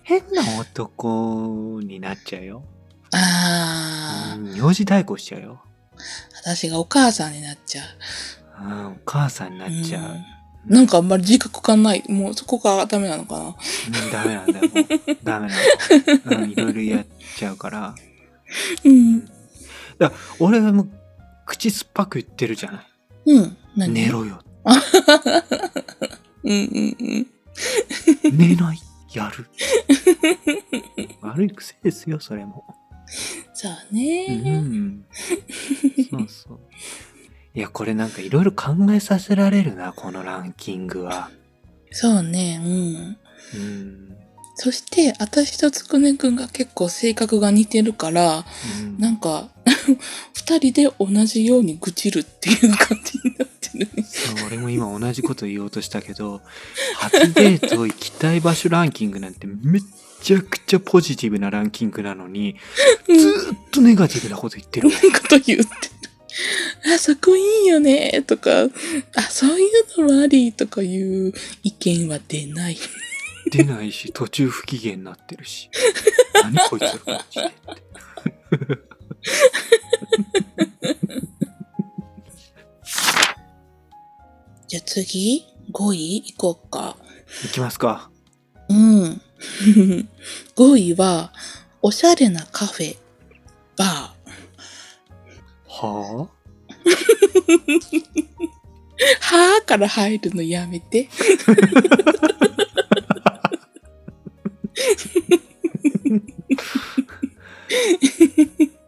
[0.04, 2.64] 変な男になっちゃうよ。
[3.12, 5.62] ああ、うん名字代行しちゃうよ。
[6.44, 7.84] 私がお母さんになっちゃ
[8.62, 8.66] う。
[8.66, 10.04] うん、お母さんになっちゃう。
[10.04, 10.26] うん
[10.66, 12.04] なんかあんまり自覚感ない。
[12.08, 13.46] もうそこがダメなのかな。
[13.48, 13.54] うん、
[14.14, 14.70] ダメなんだよ。
[14.70, 15.56] もうダメな
[16.38, 16.44] の。
[16.44, 17.96] うん、いろいろやっちゃうから。
[18.86, 19.30] うん。
[20.40, 20.90] 俺はもう、
[21.46, 22.86] 口酸っぱく言ってるじゃない。
[23.26, 23.58] うん。
[23.76, 23.94] 何？
[23.94, 24.10] 寝。
[24.10, 24.40] ろよ。
[26.44, 27.28] うんうんうん。
[28.32, 28.80] 寝ない？
[29.14, 29.50] やる？
[31.22, 32.64] 悪い癖ですよ、それも。
[33.54, 34.28] そううね。
[34.60, 35.06] ん。
[36.10, 36.60] そうそう。
[37.56, 41.30] いや、これなんかいろいろ考えさせられるな、このランキングは。
[41.92, 42.60] そうね。
[42.64, 43.18] うん。
[43.60, 44.18] うん。
[44.56, 48.46] そして、私とつくねくんが結構性格が似てるから、
[48.82, 49.50] うんなんか、
[50.34, 54.04] 二人で同じように愚痴るっていう感じになってるね。
[54.04, 56.42] そう、俺も今同じこと言おうとしたけど、
[56.98, 59.82] 初デート行きたい場所ランキングなんてめっ
[60.24, 62.56] ちゃくちゃポジティブなランキングなのに、
[63.06, 64.96] ずーっとネガティブなこと言ってるわ。
[64.96, 65.66] こと言ってる。
[66.96, 68.64] あ、そこいいよね、とか、
[69.16, 72.78] あ、そういうのもあり、とかいう意見は出ない。
[73.52, 75.70] 出ないし、途中不機嫌になってるし。
[76.42, 77.74] 何こいつらマジでって。
[84.68, 86.24] じゃあ次、5位？
[86.36, 86.98] 行こうか。
[87.46, 88.10] いきますか。
[88.70, 89.22] うん。
[90.56, 91.34] 5位は、
[91.82, 92.98] おしゃれなカフェ、
[93.78, 94.14] バー。
[95.68, 96.30] は
[99.20, 101.10] はーから入るのやめて。
[101.10, 101.54] ぁ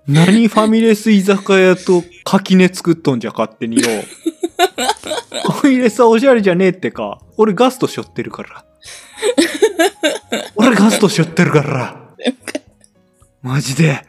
[0.07, 3.87] 何ファミレス居酒屋と垣根作っとんじゃ勝手によ。
[5.43, 7.19] ファミレスはおしゃれじゃねえってか。
[7.37, 8.65] 俺ガストしょってるから。
[10.55, 12.05] 俺ガストしょってるから。
[13.41, 14.01] マジで。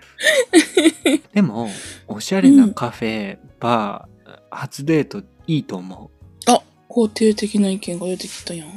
[1.34, 1.70] でも、
[2.08, 6.10] おしゃれなカフェ、バー、初デートいいと思
[6.46, 8.68] あ、肯定的な意見が出てきたやん。
[8.68, 8.72] う。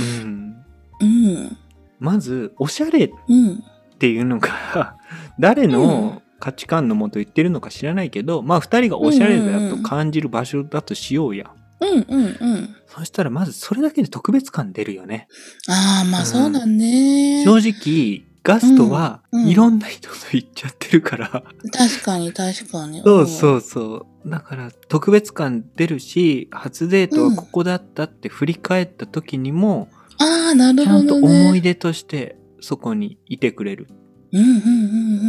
[0.00, 0.56] うん。
[1.00, 1.56] うん。
[1.98, 3.64] まず、おしゃれっうん。
[3.98, 4.96] ていうのが、
[5.40, 11.50] 誰の価値観のもと言ってるのか知らないけど、まあ二人がおしゃれだと感じる場所だとしようや。
[11.80, 12.76] うんうんうん。
[12.86, 15.28] そしたらまずそれだけで特別感出るよね。
[15.68, 17.44] ああ、まあうんそうだね。
[17.44, 21.28] 正直、ガストはうんうんいろんな人と行っちゃってるから。
[21.72, 23.02] 確かに確かに。
[23.04, 24.28] そうそうそう。
[24.28, 29.88] だから特別感出るし、初デートはここだったって振り返った時にも、
[30.20, 30.26] うん。
[30.26, 31.46] ああ、なるちゃんとほどね。
[31.46, 33.86] 思い出としてそこにいてくれる。
[34.32, 34.58] うんうんう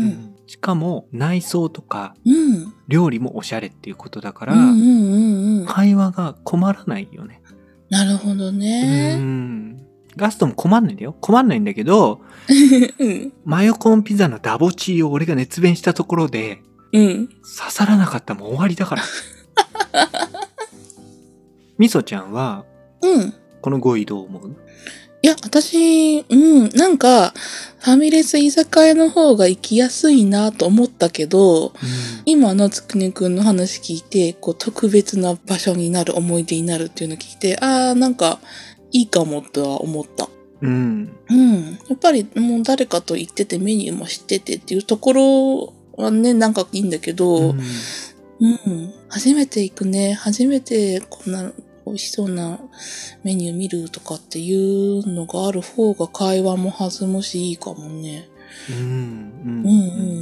[0.07, 2.15] んしかも内装とか。
[2.87, 5.65] 料理もおしゃれっていうことだから、うんうんうんうん。
[5.67, 7.39] 会話が困らないよね。
[7.91, 9.15] なるほどうね。
[9.17, 9.77] ん。
[10.17, 11.15] ガストも困んないんだよ。
[11.21, 12.21] 困んないんだけど、
[12.99, 13.31] うん。
[13.45, 17.27] マヨコーンピザのダボチーを俺が熱弁したところで、うん。
[17.27, 17.37] 刺
[17.69, 19.03] さらなかったらもう終わりだから。
[21.77, 22.65] みそちゃんは、
[23.03, 23.33] うん。
[23.61, 24.49] この5位どう思う？
[24.51, 24.55] い
[25.29, 27.33] や、私、うん、なんか、
[27.79, 31.73] ファミレス居酒屋の方が行きやすいなと思ったけど、
[32.25, 38.39] 今のつくねくんの話聞いて、こう、特別な場所になる、思い出になるっていうのを聞いて、ああ、なんか、
[38.91, 40.29] いいかもとは思った。
[40.61, 41.15] うん。
[41.29, 41.79] うん。
[41.87, 47.59] やっぱり、もう誰かと行っててメニューも知っててっていうところはね、なんかいいんだけど、うん
[48.41, 48.93] うん。
[49.09, 50.13] 初めて行くね。
[50.13, 51.51] 初めてこんな
[51.89, 52.59] 美味しそうな
[53.23, 58.29] メニュー見るとかっていうのがある方が会話も弾むしいいかもね。
[58.69, 58.75] うん。
[58.75, 59.69] うんう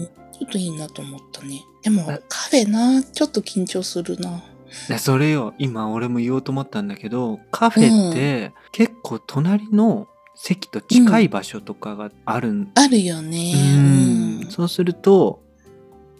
[0.03, 0.09] ん。
[0.31, 1.61] ちょっといいなと思ったね。
[1.83, 4.43] でもあカフェな、ちょっと緊張するな。
[4.89, 13.53] いやそれよ、今俺も言おうと思ったんだけど、カフェって結構隣の席と近い場所とかがあるんあるよね。
[13.55, 15.41] うんそうすると、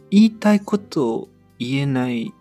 [0.10, 1.30] 言いたいこと
[1.60, 2.34] 言えない。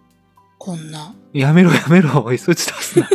[0.67, 1.15] こんな。
[1.33, 2.25] やめろやめろ。
[2.25, 3.09] おい、そいつ出すな。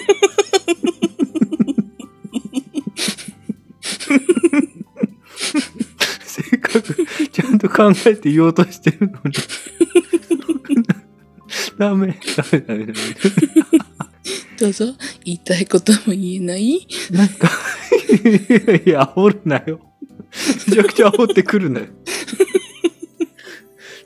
[6.23, 6.95] せっかく
[7.29, 9.33] ちゃんと考えて言おうとしてるのに。
[11.77, 12.95] ダメ、ダメ、ダメ、ダメ。
[14.57, 14.85] どうぞ、
[15.25, 16.87] 言いたいことも言えない？
[17.11, 17.51] なんか、
[18.85, 19.81] いや、煽るなよ。
[20.69, 21.87] めちゃくちゃ煽ってくるなよ。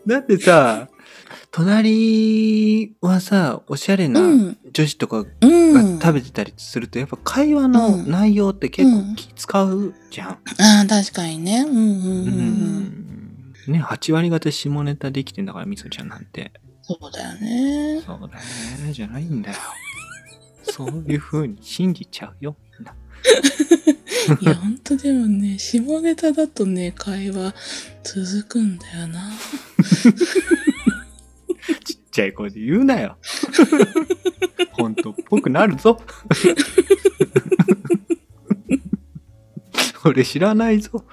[0.08, 0.90] だってさ、
[1.56, 4.10] 隣はさ、おしゃれう。
[4.10, 5.98] なん女子とかうん。
[6.00, 10.30] が食べてたりすると、やっぱ会話の内容って結構気使うじゃん。
[10.32, 10.38] あ
[10.84, 11.62] あ、確かにね。
[11.62, 13.64] うんうんうんううん。
[13.70, 13.72] ん。
[13.72, 16.52] ね、8割方下ネタできてんだから、みそちゃんなんて。
[16.82, 18.02] そうだよね。
[18.06, 18.28] そうだ
[18.86, 19.56] ね、じゃないんだよ。
[20.64, 22.58] そういう風に信じちゃうよ。
[22.78, 22.94] みんな
[24.42, 27.56] いや、ほんとでもね、下ネタだとね、会話
[28.04, 29.32] 続くんだよな。
[31.84, 33.18] ちっちゃい声で言うなよ。
[34.74, 36.02] 本当っぽくなるぞ。
[40.06, 41.04] 俺知らないぞ。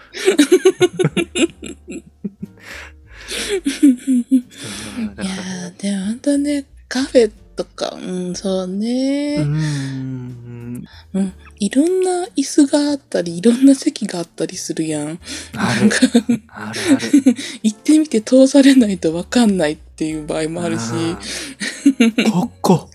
[5.23, 10.85] いやでもほんとね、カフェとか、うん、そううね、ーん。
[11.15, 11.33] うん。
[11.59, 15.19] いろんな椅子があったり、いろんな席があったりするやん。
[15.57, 15.91] ある
[16.49, 17.35] あるある。
[17.63, 20.93] 行ってみて通されないとわかんないっていう場合もあるし、
[22.31, 22.89] ここ。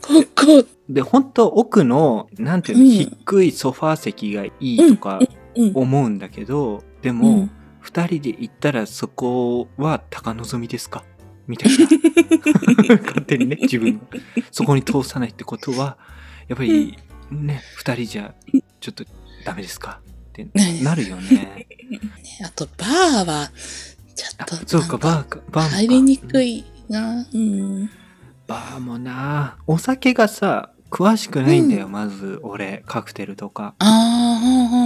[0.00, 5.20] ここ、で、本当奥の、なんていうの、うん低いソファー席がいいとか
[5.56, 5.72] うん。
[5.74, 11.04] 思うんだけど、でうもん、二、人で行ったらそこは高望みですか？
[11.46, 12.96] みたいな。
[13.02, 14.00] 勝手にね、自分が。
[14.50, 15.98] そこに通さないってことは、
[16.48, 16.96] やっぱり
[17.30, 18.34] ね、二人じゃ
[18.80, 19.04] ちょっと
[19.44, 20.00] ダメですか？
[20.30, 20.48] って
[20.82, 21.66] なるよね。
[22.44, 23.50] あと、バーは、
[24.14, 27.26] ちょあっと、そうか、バーか、バー入りにくいな。
[27.32, 27.90] うん。
[28.46, 33.74] バーもなお酒がさ、詳しくないんだよ、まず、俺、カクテルとか。
[33.78, 34.76] ああ、はあは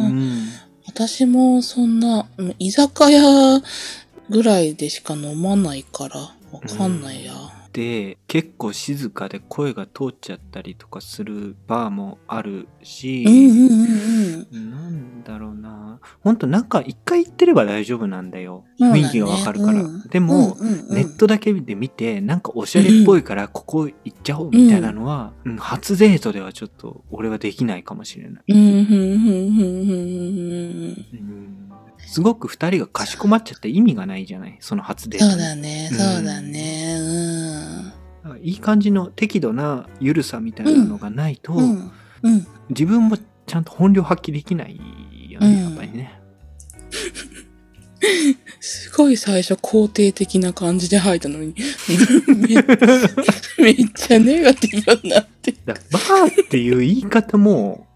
[0.00, 0.48] あはあうん。
[0.86, 3.60] 私もそんな、うん居酒屋
[4.30, 7.32] ぐらいでしか飲まないから、わかんないや。
[7.72, 14.70] で、結構静かで声が通っちゃったりとかするバーもあるし、うんうんうんうん。
[14.70, 18.64] なんだろうなほんとなんか一回行ってれば大丈夫なんだよ。
[18.78, 19.82] ね雰囲気がわかるから。
[19.82, 28.44] うんでも、うんうんうんネットだけで見て、なんかおしゃれっぽいからここ行っちゃおうみたいなのは、うん初デートではちょっと俺はできないかもしれない。
[28.48, 28.88] うん、うん、うん、うん、うん、
[31.12, 31.54] うん
[31.98, 34.56] すごく二人がかしこまっちゃって意味がないじゃない？
[34.60, 35.32] その初デートに。
[35.32, 37.10] そうだね、うんそうだね、だから
[38.42, 41.62] いい感じの適度な緩さみたいなのがないと、うん。
[41.62, 42.46] うん、うん。
[42.70, 44.80] 自分もちゃんと本領発揮できない
[45.30, 46.18] よね、うんやっぱりね。
[48.60, 51.54] すごい最初肯定的な感じで吐いたのに、
[53.58, 55.54] め めっちゃネガティブになって。
[55.66, 57.86] バーっていう言い方も、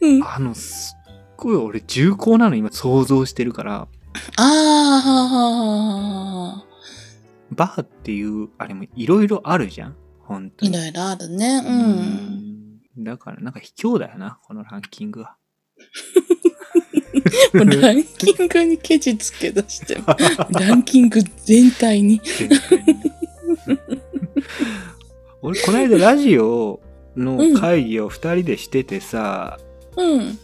[0.00, 1.00] うん、ああの、すっ
[1.36, 3.88] ごい俺重厚なの今想像してるから、
[4.36, 6.64] あ
[7.52, 10.76] バーっていうあれもいろいろあるじゃん本当ー、いに。
[10.76, 11.62] ろいろあるね。
[11.66, 11.74] うん。
[11.74, 11.76] う
[13.02, 15.36] んだからなんか卑怯だよな、このランキングは。
[17.54, 20.04] もうランキングにケチつけ出しても、
[20.58, 22.20] ランキング全体に。
[22.24, 22.96] 全体に
[25.42, 26.80] 俺、この間ラジオ
[27.16, 29.58] の会議を二人でしててさ、
[29.96, 30.38] うん。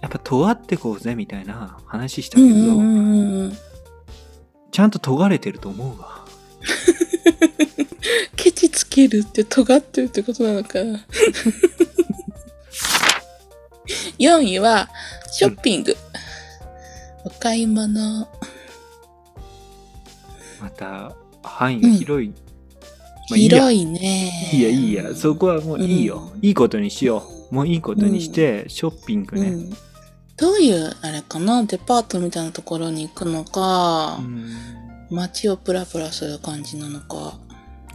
[0.00, 3.52] やっぱ尖ってこうぜみたいな話したけど、うんうんうんうん。
[4.72, 6.24] ちゃんと尖れてると思うわ。
[8.36, 11.04] ケチつけるって尖ってるってことなのかな。
[14.18, 14.88] 4位は、
[15.32, 15.96] ショッピング。
[17.24, 18.28] お買い物。
[20.60, 22.28] また、範囲が広い。
[22.28, 22.34] ま
[23.34, 24.50] あいいや広いね。
[24.52, 26.32] いいや、いいや、そこはもういいよ。
[26.34, 27.54] うんいいことにしよう。
[27.54, 29.48] もういいことにして、ショッピングね。
[29.48, 29.70] うん。
[30.36, 31.64] どういう、あれかな？
[31.64, 34.79] デパートみたいなところに行くのか、うん
[35.10, 37.38] 街をプラプラする感じなのか。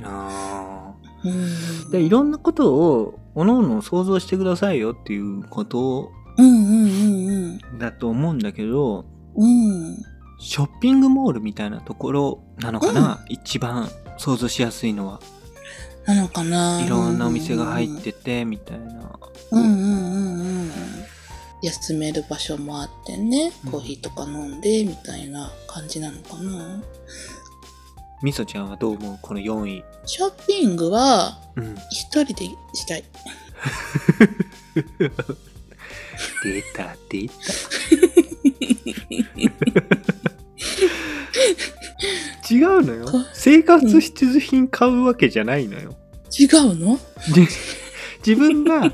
[0.04, 1.32] あうん。
[1.32, 7.80] ーでいろんなことを、おのおの想像してくださいよっていうことうんうんうんうん。
[7.80, 9.97] だと思うんだけど、うん。
[10.39, 15.19] ショッピングモールみたいなところなのかな、一番想像しやすいのは。
[16.06, 19.19] なのかないろんなお店が入ってて、みたいな。
[19.51, 20.71] うんうんうんうん。
[21.65, 26.81] 休める場所もあってねうん、コーヒーとか飲んで、みたいな感じなのかな。
[28.21, 29.19] みそちゃんはどう思う？
[29.21, 29.83] この4位。
[30.06, 31.75] ショッピングは、うん。
[31.92, 33.04] 一人でしたい。
[36.44, 37.33] 出た、出た。
[42.50, 45.96] 違うのよか生活必需品買うわけじゃないのよ、
[46.37, 46.98] 違うの？
[47.33, 47.48] で
[48.25, 48.92] 自分が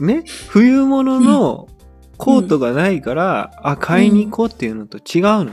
[0.00, 1.68] ね冬物の
[2.16, 5.50] コートがないから、あ買いに行こうっていうのと違うのよ、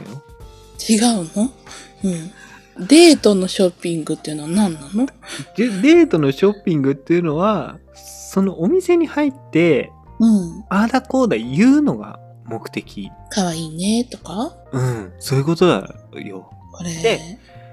[0.90, 1.52] 違うの？
[2.04, 2.88] うん。
[2.88, 5.06] デートのショッピングっていうのは何なの？
[5.56, 10.60] でデートのショッピングっていうのはそのお店に入ってうん。
[10.70, 13.12] ああだこうだ言うのが目的。
[13.30, 14.56] かわいいねとか？
[14.72, 15.14] うん。
[15.20, 15.88] そういうことだ
[16.22, 16.50] よ。
[16.74, 17.20] これ、で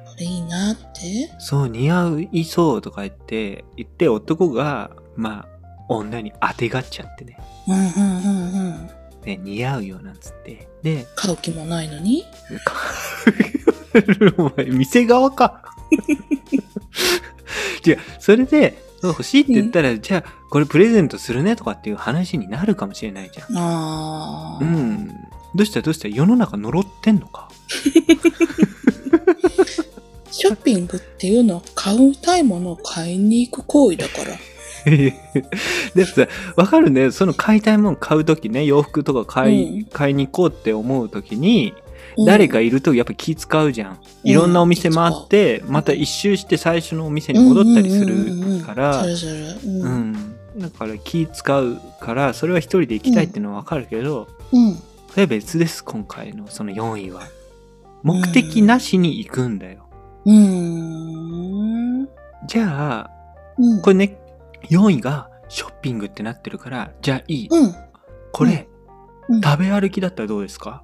[0.07, 1.31] これいいなって？
[1.39, 5.52] そう似合いそうとか言って言って男がまあ
[5.99, 7.39] 女に当てがっちゃってね。
[7.69, 8.91] うんうんうんうん。
[9.25, 10.69] ね似合うよなんつって。
[10.83, 12.25] で買う気もないのに。
[14.37, 15.63] お前店側か。
[17.87, 23.59] 違うそれで欲しいって言ったら、じゃあこれプレゼントするねとかっていう話になるかもしれないじゃん。
[23.59, 24.65] ああ。
[24.65, 25.09] うん。
[25.55, 26.09] どうしたどうした？
[26.09, 27.49] 世の中呪ってんのか？
[30.31, 34.39] ショッピングっていうのは買うたいものを買いに行く行為だから。
[35.95, 36.27] でもさ
[36.57, 37.11] わかるね。
[37.11, 39.85] その買いたいもの買う時ね洋服とか買い,、うん。
[39.87, 41.75] 買いに行こうって思う時に
[42.17, 42.25] うん。
[42.25, 54.75] 誰かいるとやっぱ気使うじゃん、いろんなお店回ってまた一周して最初のお店に戻ったりするからうんだから気使うからそれは一人で行きたいっていうのはわかるけど、うん。
[54.75, 57.23] それは別です今回のその4位は。
[58.03, 59.87] 目的なしに行くんだよ、
[60.27, 62.09] うーん。
[62.49, 63.11] じゃあ
[63.59, 63.81] うん。
[63.83, 64.19] これね
[64.71, 67.75] 4位がショッピングってなってるからじゃあいい、うん。
[68.33, 68.69] これ、
[69.29, 69.41] うん。
[69.41, 70.83] 食べ歩きだったらどうですか？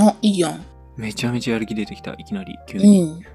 [0.00, 0.64] あ、いいやん。
[0.96, 2.56] めちゃめちゃやる気出てきたいきなり。
[2.66, 3.20] 急うに、ん。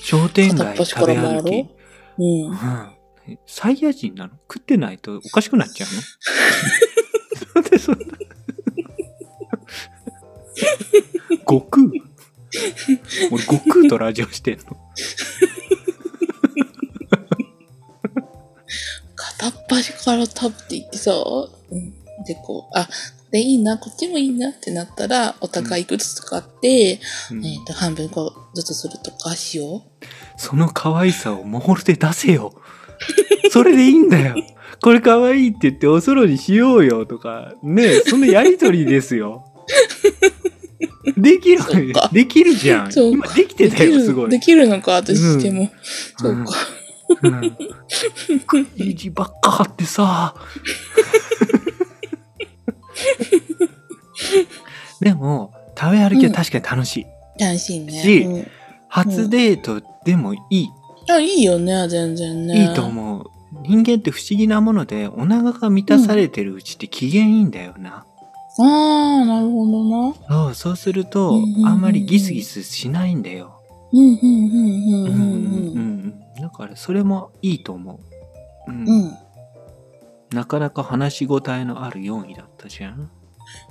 [0.00, 1.68] 商店街食べ歩き？
[2.18, 2.22] う。
[2.22, 2.50] ん。
[2.50, 2.56] うん。
[3.46, 4.34] サイヤ人なの？
[4.52, 5.88] 食ってないとおかしくなっちゃう
[7.54, 7.62] の？
[7.62, 8.04] なんでそんな？
[11.46, 11.86] 悟空？
[13.32, 14.64] 俺悟空とラジオしてんの？
[19.38, 21.90] 片っ端から食べていってさ、うん。
[22.24, 22.90] で、こう、あ、こ
[23.32, 27.44] れいいな、こっちもいいなってなったら、お互いいくつ使って、うん。
[27.44, 29.82] えっ、と、半分こうずつするとかしよ
[30.36, 32.54] その可愛さをモールで出せよ。
[33.50, 34.34] それでいいんだよ。
[34.82, 37.54] これ可愛いって言っておそろにしようよとか。
[37.62, 39.44] ねえそのやりとりですよ。
[41.16, 41.62] できる
[42.12, 42.92] できるじゃん。
[42.92, 43.56] 今できう。
[43.56, 44.30] てたよすごい。
[44.30, 45.70] できるのか、私しても。
[46.18, 46.52] そうか。
[47.22, 47.44] うん
[48.76, 50.34] いい字ばっか貼ってさ。
[55.00, 57.06] でも、食べ歩きは確かに楽しい。
[57.42, 57.92] 楽しいね。
[57.92, 58.46] しうん
[58.88, 60.68] 初デートでもいい。
[61.10, 62.68] あ、いいよね、全然ね。
[62.68, 63.24] いいと思う。
[63.62, 68.06] 人間って不思議なもので、お腹が満たされてるうちって機嫌いいんだよな。
[68.58, 70.14] ああ、なるほどな。
[70.28, 73.60] そう、そうするとうんうんうんう、んあんまりギスギスしないんだよ。
[73.92, 76.14] うん、うん、うん、うん、うんうんうんうん。
[76.40, 78.00] だから、それもいいと思
[78.66, 78.70] う。
[78.70, 78.88] うんうん。
[78.88, 79.16] うん。
[80.30, 83.10] なかなか話し応えのある4位だったじゃん。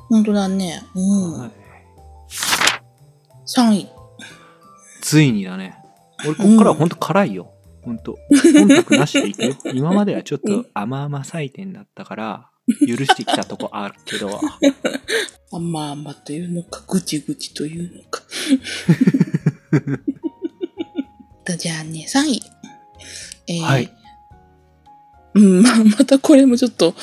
[0.10, 0.84] 本当だね。
[0.96, 1.40] うん。
[1.40, 1.52] はい
[3.46, 3.90] 3位。
[5.02, 5.78] ついにだね。
[6.26, 7.52] 俺、こっからはほんと辛いよ。
[7.84, 8.18] ほんと。
[8.32, 9.56] 忖度なしでいくよ。
[9.74, 12.50] 今まではちょっと甘々採点だったから、
[12.88, 14.40] 許してきたとこあるけど、
[15.52, 18.24] あまあまあというのか、ぐちぐちというのか。
[21.46, 22.42] と じゃあね、3位。
[23.48, 23.92] えーはい。
[25.36, 26.96] うん、まあ、またこれもちょっと、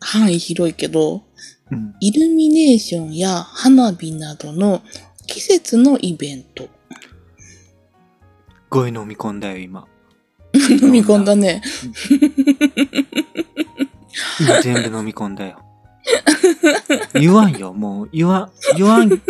[0.00, 1.22] 範囲広いけど、
[1.70, 1.94] うん。
[2.00, 4.82] イルミネーションや花火などの
[5.26, 6.68] 季節のイベント。
[8.70, 9.86] ごい飲み込んだよ、今。
[10.82, 11.62] 飲み込んだね。
[14.40, 15.58] 今全部飲み込んだよ。
[17.14, 18.08] 言わんよ、もう。
[18.12, 19.22] 言わん、言わん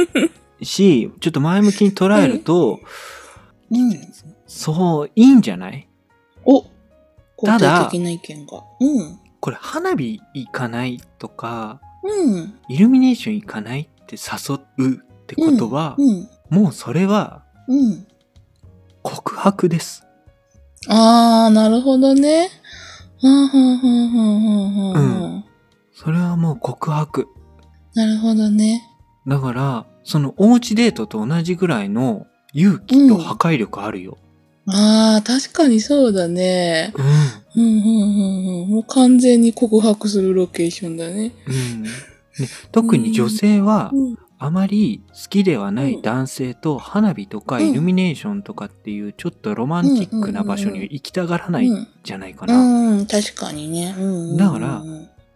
[0.63, 2.81] し、ちょっと前向きに捉えると、
[3.71, 4.01] うん。
[4.47, 5.89] そう、いいんじゃない？
[6.45, 6.65] お
[7.45, 8.65] ただ肯定的な意見が。
[8.81, 9.19] うん。
[9.41, 12.55] これ、花火行かないとか、うん。
[12.69, 16.29] イルミネーション行かないって誘うってことは、うん。
[16.51, 18.07] もうそれはうん。
[19.03, 20.07] 告白です。
[20.89, 22.51] あー、なるほどね。
[23.21, 25.45] ふんふんふんふんふんふんふん。
[25.95, 27.29] それはもう告白。
[27.95, 28.83] なるほどね。
[29.27, 34.19] だから、そのおうちデートと同じぐらいの勇気と破壊力あるよ。
[34.67, 36.93] あー、確かにそうだね。
[37.55, 37.63] うん。
[37.63, 38.05] うん、うん、う
[38.61, 38.69] ん、うん。
[38.69, 41.33] もう完全に告白するロケーションだね。
[41.47, 41.83] うん。
[41.83, 41.89] ね、
[42.71, 44.19] 特に女性はうん。
[44.45, 52.59] あまり好きではない男性と花火とかうんイルミネーションとかっていうちょっとロマンチックな場所には行きたがらないんじゃないかな。
[52.59, 53.95] うん、確かにね。
[54.37, 54.83] だから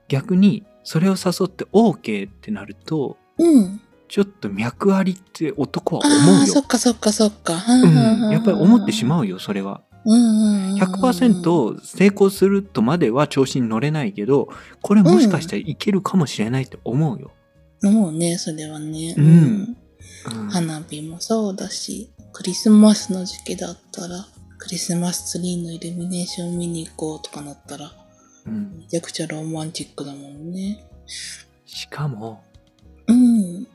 [0.09, 3.81] 逆にそれを誘って OK ってなるとうん。
[4.09, 6.67] ちょっと脈ありって男はあ思うあ、そよっ。
[6.67, 7.63] かそっかそっか。
[7.69, 9.07] うん、やっぱり思ってしう。
[9.07, 9.83] まうよ、それは。
[10.05, 10.79] うんうんうん。
[10.79, 14.49] 100%成功するとまでは調子に乗れないけど、
[14.81, 17.33] これもしかしたらいけるかもしれないって思うよ。
[17.83, 19.15] もうね、それはね。
[19.17, 19.77] うん
[20.51, 24.27] 花火もそうだし、クリスマスの時期だったら、
[24.59, 27.93] クリスマスツリーのイルミネーション見に行こうとかなったら、
[28.47, 30.85] うんめちゃくちゃロマンチックだもんね。
[31.65, 32.43] しかも、
[33.09, 33.67] うん。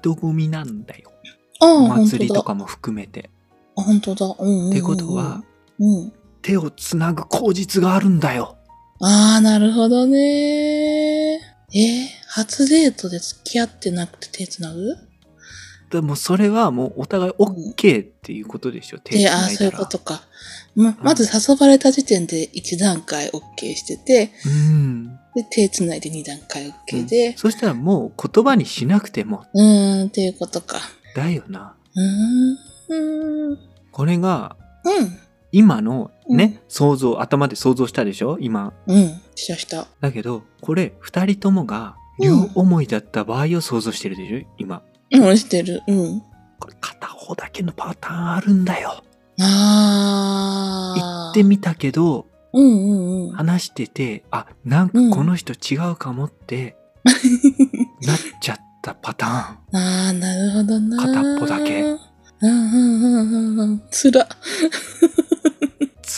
[0.00, 1.12] 人混みなんだよ。
[1.60, 1.88] お。
[1.88, 3.30] 祭りとかも含めて。
[3.76, 4.26] あ、本当だ。
[4.38, 4.70] うんうんうんうん。
[4.70, 5.42] ってことは、
[5.78, 6.12] うん。
[6.42, 8.56] 手をつなぐ口実があるんだよ。
[9.00, 11.40] ああ、なるほどね。
[11.74, 14.96] えー、初デートで付き合ってなくて手つなぐ？
[15.90, 18.98] でもそれはもうお互い OK っていうことでしょ。
[18.98, 20.22] 手つで、ないだらああ、そういうことか。
[20.74, 25.18] ま、まず誘われた時点で1段階 OK してて、うん。
[25.36, 30.78] で、手つないで2段階 OK で、そしたらもう言葉にしなくても、うーん、っていうことか。
[31.14, 31.76] だよな。
[31.94, 33.58] うーん。
[33.92, 35.18] これが、うん。
[35.52, 38.38] 今のね、うん想像、頭で想像したでしょ？
[38.40, 38.72] 今。
[38.86, 39.20] うん。
[39.34, 39.86] したした。
[40.00, 44.46] だけど、これ、二人ともが、両思いだった場合を想像してるでしょ？
[44.58, 44.82] 今。
[45.12, 45.82] うん、してる。
[45.86, 46.20] うん。
[46.58, 49.02] これ、片方だけのパターンあるんだよ。
[49.38, 51.30] あ言あ。
[51.32, 52.26] ってみたけど、
[52.56, 53.32] うんうんうん。
[53.32, 59.34] 話してて、あ、なんかこの人違うかもって、なっちゃったパターン。
[59.78, 60.96] ああ、なるほどな。
[60.96, 61.98] 片っぽだけうん
[62.40, 63.82] うんうんうんうん。
[63.90, 64.26] つら。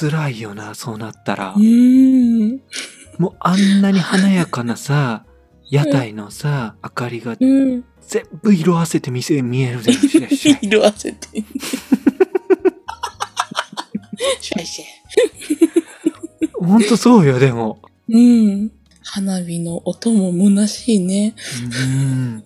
[0.00, 1.58] 辛いよな、そうなったらう。
[1.58, 5.24] もうあんなに華やかなさ、
[5.70, 7.84] 屋台のさ、明かりがうん。
[8.00, 10.22] 全部色あせて店見えるでしょ。
[10.62, 11.44] 色あせて。
[14.40, 14.82] シャイシ
[16.60, 17.80] ほんとそうよ、でも。
[18.08, 18.70] うん。
[19.04, 21.34] 花火の音も虚しいね。
[21.86, 22.36] うん。
[22.36, 22.42] な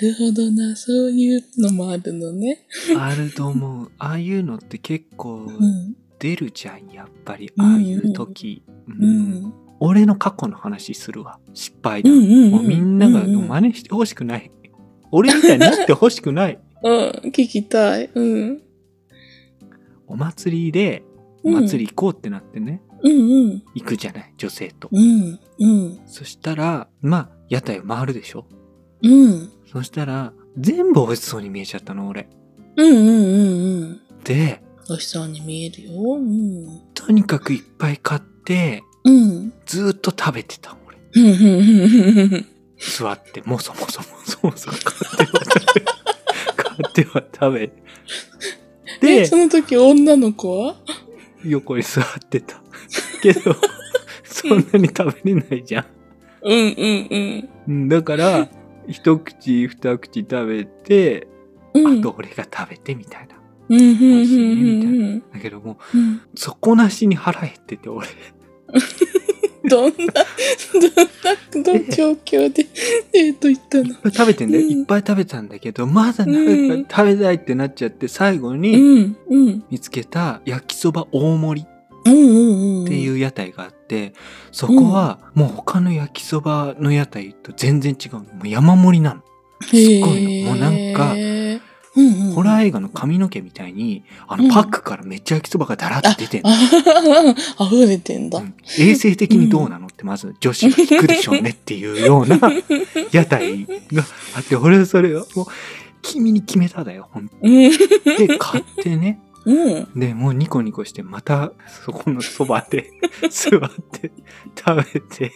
[0.00, 0.74] るほどな。
[0.76, 2.66] そういうのもあるのね。
[2.98, 3.90] あると思う。
[3.98, 5.94] ああいうのって結構うん。
[6.18, 7.52] 出るじゃん、やっぱり。
[7.54, 8.62] うんああいう時。
[8.88, 9.52] ううんん。
[9.80, 11.38] 俺の過去の話するわ。
[11.52, 12.10] 失敗だ。
[12.10, 12.50] うんうんうん。
[12.52, 14.50] もうみんながうんうん真似してほしくない。
[15.10, 16.58] 俺みたいになってほしくない。
[16.82, 18.10] うん、聞きたい。
[18.14, 18.62] うん。
[20.06, 21.02] お祭りで、
[21.44, 23.62] 祭り行こうってなってね、うんうん。
[23.74, 24.88] 行くじゃない、女性と。
[24.90, 25.38] うん。
[25.58, 26.00] うん。
[26.06, 28.46] そしたら、まあ、屋台を回るでしょ？
[29.02, 29.52] うん。
[29.70, 32.28] そしたら、全部美味しそうに見えちゃったの、俺。
[32.76, 34.00] うんうんうんうん。
[34.24, 35.92] で、美味しそうに見えるよ。
[35.92, 36.82] うん。
[36.94, 39.52] とにかくいっぱい買って、うん。
[39.66, 40.96] ずーっと食べてた、俺。
[41.14, 45.80] うんうんうんうん座って、もそもそもそもそも買っては食べ、
[46.62, 47.72] 買っては食べ。
[49.00, 50.76] え、でそ、の時女の子は？
[51.44, 52.62] 横に座ってた。
[53.22, 53.56] けど、
[54.24, 55.84] そんなに食べれないじゃん。
[56.42, 57.48] うんうんうん。
[57.68, 58.48] うんだから、
[58.86, 61.28] 一口二口食べて、
[61.74, 61.98] うん。
[62.00, 63.34] あと俺が食べてみたいな。
[63.68, 64.00] うんうんうん
[64.82, 66.20] うんだけどもう、うん。
[66.34, 68.06] 底なしに腹減ってて、俺。
[69.68, 72.66] どんな、どんな、どんな状況で
[73.12, 74.64] デート行ったのいっぱい食べてんだよ。
[74.64, 76.84] うんいっぱい食べたんだけど、まだ食べ
[77.16, 79.14] たいってなっちゃって、最後うに。
[79.70, 81.66] 見つけた焼きそば大盛り。
[82.06, 84.12] っていう屋台があって、
[84.52, 88.20] そこはもう他の焼きそばの屋台と全然違うの。
[88.20, 89.22] もう山盛りなの。
[89.62, 90.50] すっごいの。
[90.50, 91.14] もうなんか、
[91.96, 96.50] うんうん、ホラー映画の髪の毛みたいに、あのパックからめっちゃ焼きそばがだらって出てんの。
[96.50, 98.38] あ、溢れてんだ。
[98.38, 102.38] うん衛生的にどうなのってまず女子が聞くでしょうねっていうような
[103.12, 104.04] 屋台が
[104.36, 105.46] あって、俺はそれをもう
[106.02, 107.30] 君に決めただよ、ほん。
[107.42, 109.20] で、買ってね。
[109.44, 109.88] うん。
[109.94, 111.52] で、もうニコニコして、また
[111.84, 112.90] そこのそばで
[113.30, 113.60] 座っ
[113.92, 114.10] て
[114.56, 115.32] 食べて、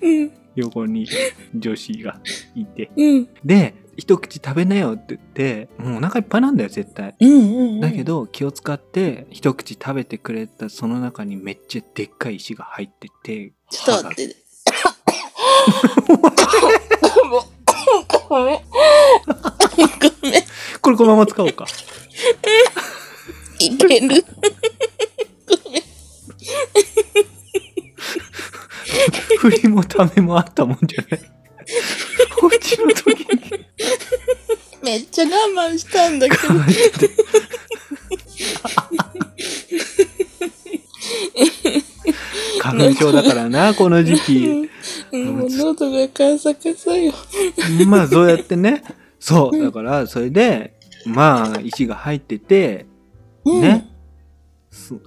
[0.00, 0.32] うん。
[0.54, 1.06] 横に
[1.54, 2.20] 女子が
[2.54, 2.90] いて。
[2.96, 3.28] うん。
[3.44, 7.16] で、一口食べなよって言って、もうお腹いっぱいなんだよ、絶対。
[7.18, 7.30] うん。
[7.30, 7.32] う
[7.78, 7.80] ん。
[7.80, 14.36] だけ、ど気を使って一口食べてくれたその中にめっちゃでっかい石が入っててちょっと待って。
[18.28, 18.56] ごめん。
[18.56, 18.60] ごめん。
[20.80, 21.66] これこのまま使おうか
[23.58, 24.08] いける。
[24.08, 24.14] ご
[25.70, 25.82] めん。
[29.38, 31.20] 振りもためもあったもんじゃない
[32.40, 33.66] こっちの時に。
[34.82, 35.28] めっちゃ我
[35.68, 36.54] 慢したんだけど。
[42.60, 44.68] 花粉症だからなこの時期。
[45.12, 47.12] うん、もう喉がカサカサよ。
[47.86, 48.82] まあそうやってね。
[49.18, 49.58] そう。
[49.58, 52.86] だからそれでまあ石が入ってて
[53.44, 53.84] うん。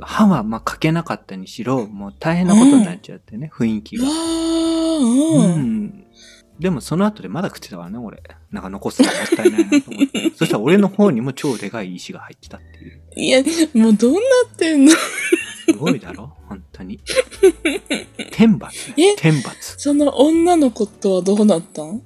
[0.01, 4.05] 歯はまあかけなかったにしろもう大変なことになっちゃってね雰囲気が。
[4.05, 6.00] うん。
[6.61, 8.21] ん、でもその後でまだ食ってたからね、俺。
[8.51, 10.29] なんか残すのもったいないなと思って。
[10.37, 13.01] そしたら俺の方にも超でかい石が入ってたっていう。
[13.15, 13.43] いや、
[13.73, 14.19] もうどうな
[14.53, 14.91] ってんの？
[14.91, 16.33] すごいだろ？
[16.47, 16.99] 本当に？
[18.31, 18.93] 天罰。
[18.97, 19.15] え？
[19.17, 19.75] 天罰。
[19.77, 22.01] その女の子とはどうなったん？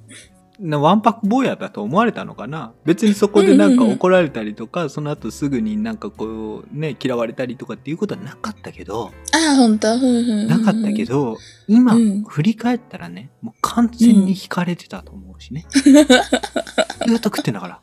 [0.58, 2.72] なわんぱく坊やだと思われたのかな？
[2.84, 9.98] 別にそこでなんか怒られたりとか、その後すぐになんかこうね、嫌われたりとかっていうことはなかったけど、ああ、ほんと？
[9.98, 11.04] ふんふんふんなかったけ。
[11.04, 11.36] ど、
[11.68, 15.66] 今うん振り返ったらね、もう完全に惹かれてたと思うしね。
[15.70, 17.80] ずっと食ってんだから。
[17.80, 17.82] うん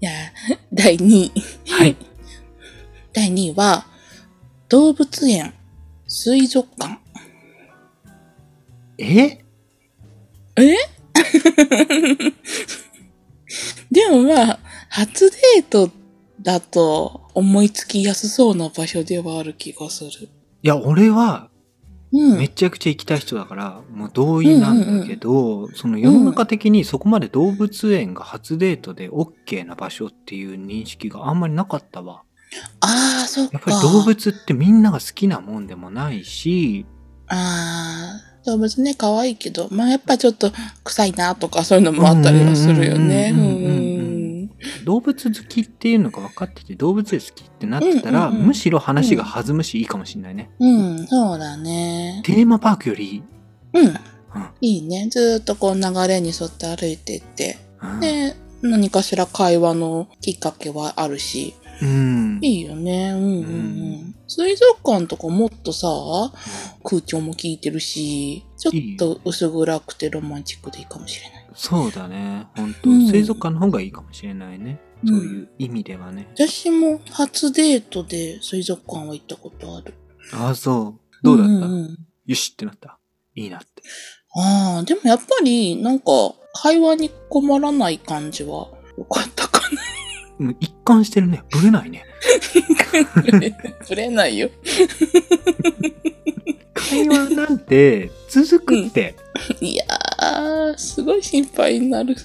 [0.00, 0.12] いや、
[0.72, 1.42] 第2位。
[1.70, 1.96] はい。
[3.12, 3.84] 第2位は、
[4.68, 5.52] 動物園、
[6.06, 7.00] 水族館。
[8.98, 9.44] え？
[10.56, 10.76] え？
[13.90, 14.58] でもまあ、
[14.90, 15.90] 初デート
[16.42, 20.10] だと思いつきやすそうな場所ではある気がする。
[20.62, 21.48] いや、俺は
[22.12, 22.38] うん。
[22.38, 32.22] めちゃくちゃ行きたい人だから、もう同意なんだけど、その世の中的にそこまで動物園が初デートで OK な場所っていう認識があんまりなかったわ。
[32.80, 33.50] ああ、そっか。
[33.52, 36.86] やっぱり動物ってみんなが好きなもんでもないし、
[37.26, 40.50] ああ、動物ね、可愛いけど、まあやっぱちょっと
[40.84, 43.32] 臭いなとかそういうのもあったりはするよね。
[43.34, 44.50] ううんうんうんうんうんん。
[44.84, 50.50] 動物好きっていうのが分かってて動物園好きってなってたら、うんうんうんむしろ話が弾むしいいかもしれないね。
[50.58, 52.22] うん、そうだね。
[52.24, 53.22] テーマパークよりいい？
[53.74, 53.94] うん。
[54.60, 55.08] いいね。
[55.10, 62.38] ずーっとこう流れに沿って歩いてって、うんで、何かしら会話のきっかけはあるし、うん。
[62.42, 63.12] いいよね。
[63.12, 64.14] うんうんううんん。
[64.26, 65.88] 水族館とかもっとさ、
[66.84, 71.46] 空調も効いてるし、ちょっと薄暗くてロマンチックでいいかもしれない。
[71.54, 72.46] そうだね。
[72.56, 74.80] 本当、うん水族館の方がいいかもしれないね。
[75.04, 76.28] うんそういう意味ではね。
[76.34, 79.94] 私も初デートで水族館は行ったことある。
[80.34, 81.00] ああ、そう。
[81.22, 82.98] どうだった、んんんよしってなった？
[83.34, 83.66] いいなって。
[84.34, 86.04] ああ、でもやっぱり、なんか、
[86.60, 88.68] 会話に困らない感じは
[88.98, 89.47] 良かった
[90.60, 91.42] 一貫してるね。
[91.50, 92.04] ぶれないね。
[93.14, 93.86] な。
[93.88, 94.50] ぶれないよ。
[96.74, 99.14] 会話なんて続くって。
[99.60, 102.16] いやー、すごい心配になる。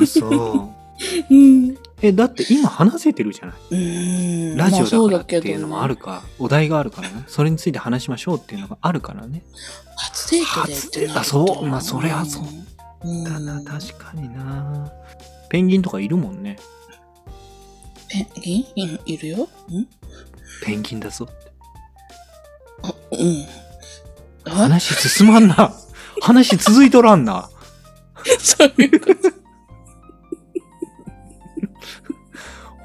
[0.00, 1.34] あ、そう。
[1.34, 1.76] うん。
[2.02, 3.54] え、だって今話せてるじゃない。
[3.70, 4.56] うーん。
[4.56, 7.24] ラジオだからっていうのもあるか、お題があるからね。
[7.26, 9.42] それについて話しましょうっていうのがあるからね。
[9.96, 12.44] 初デートでそうまあそれはそう
[13.04, 13.24] うん。
[13.24, 14.90] だな、確かにな。
[15.48, 16.58] ペンギンとかいるもんね。
[18.14, 19.42] ペンギンうんいるよ。
[19.42, 19.48] ん？
[20.64, 21.28] ペンギンだぞ。
[22.82, 23.44] あ、うん。
[24.44, 24.50] あ？
[24.50, 25.74] 話進まんな。
[26.20, 27.50] 話続いとらんな。
[28.38, 29.34] そういうこと。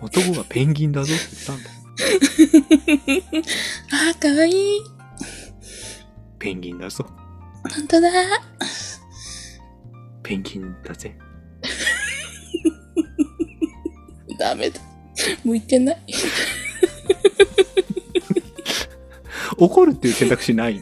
[0.02, 1.76] 男がペンギンだぞって言ったんだよ。
[3.92, 4.82] あー、かわいい。
[6.40, 7.06] ペンギンだぞ。
[7.76, 8.10] ほんとだ。
[10.24, 11.16] ペンギンだぜ。
[14.40, 14.89] ダメだ。
[15.44, 15.98] 向いてない。
[19.58, 20.82] 怒るっていう選択肢ない。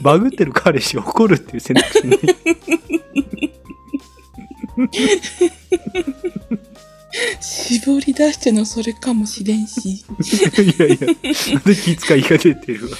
[0.00, 2.18] バグってる彼氏怒るっていう選択肢ない？
[7.40, 9.88] 絞り出してのそれかもしれんし。
[9.90, 10.00] い
[10.78, 12.96] やいや、なんで気遣いが出てるわ。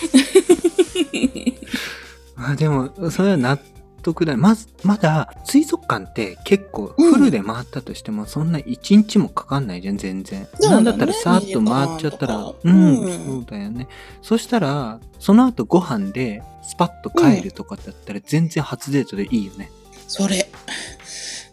[2.52, 3.59] あでも、それは納
[4.07, 4.36] 得だ。
[4.36, 10.46] まず、まだ、水族館って結構フルで回ったとしても、そんな一日もかかんないじゃん、全然。
[10.54, 13.88] そうだねなんだったらさーっと回っちゃったら、うん、うんそうだよね。
[14.22, 19.70] そしたら、その後ご飯でスパッと帰るとかだったら全然初デートでいいよね。
[20.07, 20.48] それ。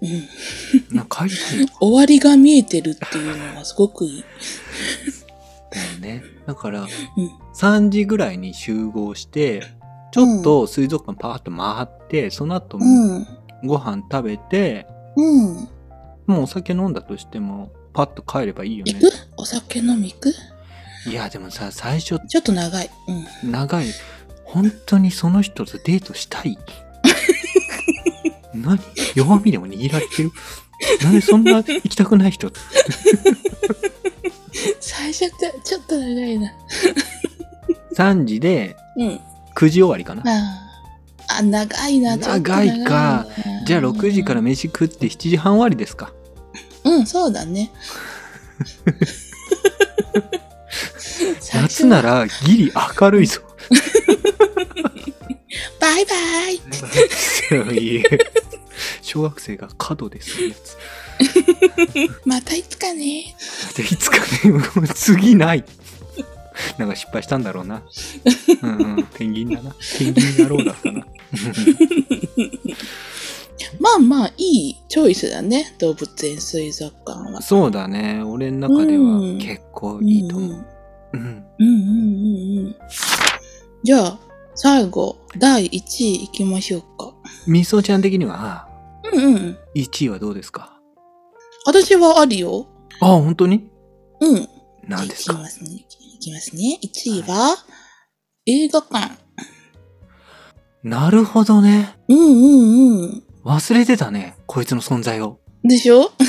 [0.02, 0.96] うん。
[0.96, 4.24] なんか帰りたい 終わりが見えてるっていうのはすごくいい。
[5.72, 6.24] だよね。
[6.46, 6.88] だから、うん。
[7.56, 9.64] 3時ぐらいに集合して、
[10.14, 13.26] ちょっと水族館パーッと回って、その後うん。
[13.66, 14.86] ご飯食べて、
[15.16, 15.56] うん。
[16.28, 19.10] もうお酒飲んだとしても、パッと帰ればいいよね行。
[19.10, 19.14] く？
[19.38, 20.30] お酒飲み行く？
[21.10, 22.92] いや、でもさ、最初、ちょっと長い。
[23.44, 23.52] うん。
[23.52, 23.88] 長い。
[24.46, 26.60] 本当にその人とデートしたい？
[28.54, 28.80] 何？
[29.16, 30.32] 弱みでも握られてる？
[31.02, 32.52] なんでそんな行きたくない人？
[34.80, 36.54] 最初ってちょっと長いな。
[37.96, 39.20] ?3 時でうん。
[39.56, 40.24] 9時終わりかな。
[41.30, 42.18] あ長いな。
[42.18, 46.12] ちょっと長いか長いなじゃあ6時から飯食って7時半終わりですか。
[46.84, 47.72] うん、そうだね。
[51.54, 53.42] 夏ならギリ明るいぞ。
[55.80, 56.12] バイバ
[56.50, 58.04] イ
[59.02, 60.78] 小学生が角でするやつ。
[62.26, 63.36] またいつかね。
[63.76, 65.64] で、いつかね、もう次ない。
[66.80, 67.84] なんか失敗したんだろうな。
[68.62, 69.76] うんうん、ペンギンだな。
[70.00, 71.06] ペンギン野郎だったな。
[73.80, 75.76] まあまあ、いいチョイスだね。
[75.80, 77.42] 動物園水族館は。
[77.42, 78.22] そうだね。
[78.24, 80.66] 俺の中では結構いいと思う。
[81.14, 81.20] うん。
[81.22, 81.68] うんうんう
[82.64, 82.76] んうん。
[83.84, 84.20] じゃあ、
[84.56, 85.70] 最後、第1
[86.06, 87.14] 位いきましょうか。
[87.48, 88.68] みそちゃん的には、
[89.12, 89.58] うんうん。
[89.76, 90.80] 1位はどうですか？
[91.66, 92.68] 私はあるよ。
[93.00, 93.70] あ、本当に？
[94.22, 94.48] うん。
[94.88, 95.40] 何ですか？
[95.40, 95.50] ね。
[96.24, 96.80] いきますね。
[96.82, 97.58] 1位は、
[98.46, 99.12] 映画館。
[100.82, 101.98] なるほどね。
[102.08, 103.24] うんうんうん。
[103.44, 104.38] 忘れてたね。
[104.48, 105.42] こいつの存在を。
[105.66, 106.14] でしょ？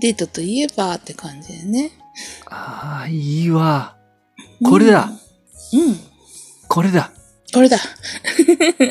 [0.00, 1.90] デートといえばって感じでね。
[2.46, 3.98] ああ、いいわ。
[4.64, 5.10] これだ
[5.74, 5.80] うん。
[5.80, 5.96] うん。
[6.68, 7.12] これだ。
[7.52, 7.76] これだ。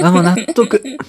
[0.04, 0.84] あ、もう納得。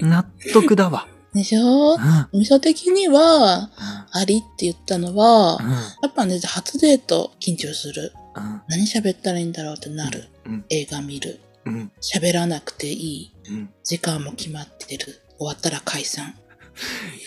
[0.00, 1.06] 納得だわ。
[1.34, 1.94] でしょ？
[1.94, 1.98] うん。
[2.40, 3.70] 味噌的には、
[4.12, 5.70] ありって言ったのは、うん。
[5.70, 5.78] や
[6.08, 8.12] っぱね、初デート緊張する。
[8.36, 8.62] うん。
[8.68, 10.28] 何喋ったらいいんだろうってなる。
[10.46, 10.64] うん。
[10.68, 11.40] 映画見る。
[11.64, 11.92] うん。
[12.02, 13.32] 喋らなくていい。
[13.48, 13.70] うん。
[13.84, 15.20] 時間も決まってる。
[15.38, 16.34] 終わったら解散。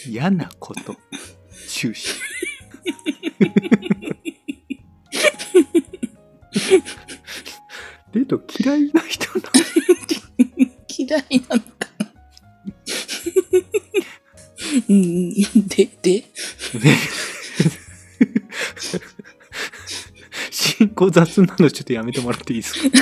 [0.08, 0.96] 嫌なこと。
[1.68, 2.10] 終始。
[8.14, 9.50] デート嫌いな人な
[10.88, 11.95] 嫌いなのかな
[14.90, 15.34] うんうん。
[15.68, 16.24] で、で？
[20.52, 22.98] 進行雑なのちょっとやめてもらっていいですか？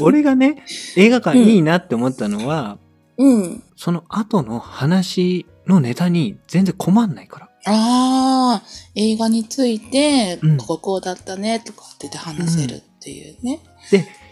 [0.00, 0.64] 俺がね、
[0.96, 2.78] 映画館いいなって思ったのは、
[3.16, 3.62] うん。
[3.76, 7.48] その後の話のネタに全然困んないから。
[7.66, 8.62] ああ、
[8.94, 13.60] 映画について、うんこここうだったねとかって話せるっていうね。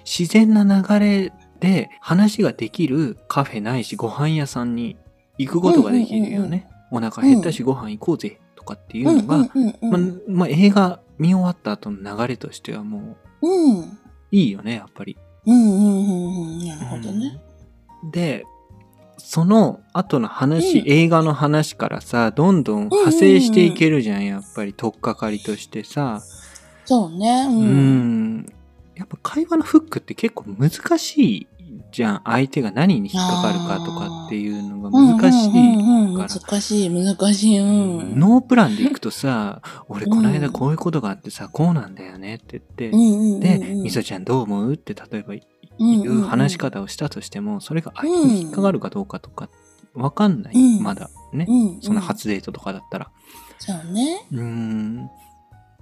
[0.04, 1.32] 自然な流れ
[1.62, 4.96] で話ができるカフェないしご飯屋さんに
[5.38, 6.68] 行くことができるよね。
[6.90, 9.48] お腹減ったしご飯行こうぜとかっていうのが、
[9.80, 9.98] ま
[10.28, 13.98] まあ映画見終わった後の流れとしてはもううん。
[14.32, 15.16] いいよね、やっぱり。
[15.46, 16.66] うんうんうんうん。
[16.66, 17.40] なるほどね。
[18.02, 18.44] うんで、
[19.16, 26.20] その後の話、うん映画の話からさ、どんどん派生していけるじゃん、やっぱり、取っかかりとしてさ。
[26.84, 27.46] そうね。
[27.48, 27.52] う。
[27.52, 28.52] うんん。
[28.96, 31.46] やっぱ会話のフックって結構難しい
[31.92, 32.22] じゃん。
[32.24, 35.50] 相手が何に引っかかるかとかっていうのが難しい。
[35.50, 37.58] うんうんうんから難しい、難しい。
[37.58, 38.18] うん。
[38.18, 45.42] ノープランで行くとさ、 俺この間こういうことがあってさ、こうなんだよねって言って、うんで、みそちゃんどう思うって例えばい
[45.78, 49.48] う話し方をしたとしても、それが相手に引っかかるかどうかとか、
[49.94, 51.46] わかんない、うんまだね。
[51.80, 53.10] その初デートとかだったら。
[53.58, 54.26] そうね。
[54.32, 55.10] うーん。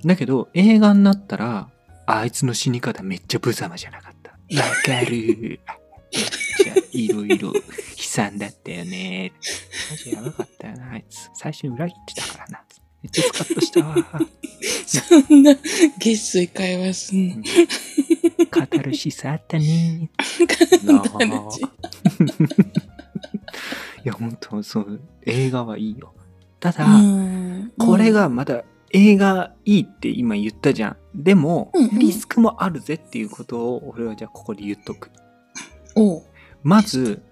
[0.05, 1.69] だけど、映画になったら、
[2.07, 4.31] あいつの死に方めっちゃ無様じゃなかった。
[4.33, 5.61] わかる。
[6.93, 7.63] いろいろ悲
[7.99, 9.33] 惨だったよね。
[9.91, 11.31] マジやばかったよな、あいつ。
[11.35, 12.65] 最初に裏切ってたからな。
[13.03, 13.95] めっちゃスカッとしたわ。
[14.87, 15.55] そんな、
[15.99, 17.45] 月水会話すんの？
[18.51, 20.11] カタルシスあったね。
[20.85, 21.05] なあ
[24.05, 26.15] いや、本当そう、映画はいいよ。
[26.59, 30.97] ただ、うんこれ、がまだ映画いいって今言ったじゃん。
[31.15, 35.11] でもリスクもあるぜっていうことを俺はじゃあここで言っとく。
[35.97, 36.23] おう。
[36.63, 37.23] まず、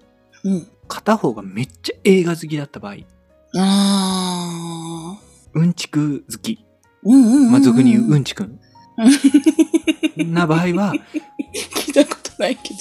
[0.44, 0.66] うん。
[0.86, 2.96] 片方がめっちゃ映画好きだった場合、
[3.56, 5.18] あ
[5.54, 6.52] うんちく好き。
[6.52, 6.58] ー。
[7.04, 7.50] うんうんうんうん。
[7.52, 8.58] まあ、俗に言ううんちくん。
[10.32, 10.94] な場合は、
[11.76, 12.80] 聞いたことないけど。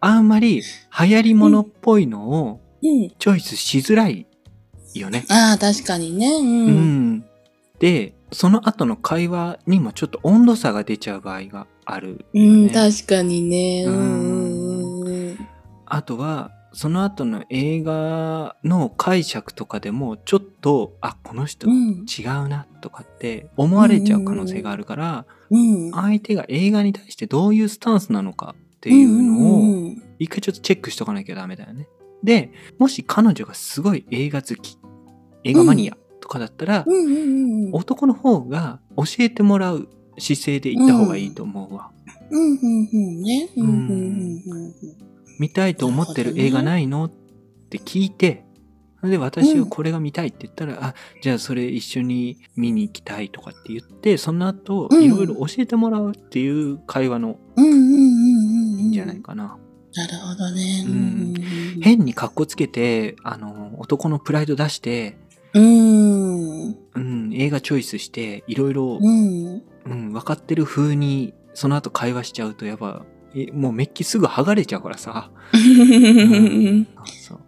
[0.00, 3.10] あんまり流行り物っぽいのをうん。
[3.18, 4.26] チョイスしづらい
[4.94, 5.24] よね。
[5.28, 6.28] ああ、確かにね。
[6.28, 6.40] う。
[6.40, 7.24] うんん。
[7.78, 12.72] で、その後の会話にもちょっと温度差が出ちゃう場合があるようん、ね。
[12.72, 13.84] 確かにね。
[13.86, 15.38] ううん。
[15.86, 22.04] あとは、その後の映画の解釈とかでも、ちょっと、あ、この人うん。
[22.06, 25.92] 違うなとかって思われちゃう可能性があるから、うん。
[25.92, 31.88] 相手が映画に対してどういうスタンスなのかっていうのを、ん一回ちょっとチェックしとかなきゃダメだよね。
[32.24, 34.78] で、もし彼女がすごい映画好き、
[35.44, 36.84] 映画マニアとかだったら。
[37.72, 39.88] 男の方が教えてもらう
[40.18, 41.90] 姿勢で行った方がいいと思うわ。
[42.30, 43.48] うんうんうんね。
[43.56, 44.74] うんうんうんうん
[45.40, 47.06] 見たいと思ってる映画ないの？
[47.06, 47.10] っ
[47.68, 48.44] て聞いて、
[49.02, 58.80] で、私はこれが見たいって言ったら、あ、じゃあそれ一緒に見に行きたいとかって言って、その後、うんいろいろ教えてもらうっていう会話のうんうんうんうんうん。
[58.80, 59.58] いいんじゃないかな。
[59.92, 60.84] なるほどね。
[60.86, 65.18] ううんんうん変に格好つけて、あの、男のプライド出して、
[65.52, 66.66] うん。
[66.68, 69.62] うん、映画チョイスして、いろいろ、うん。
[69.86, 73.04] うん、分かってる風にその後会話しちゃうとやっぱ
[73.34, 77.38] えもうメッキすぐ剥がれちゃうからさ、 なるそう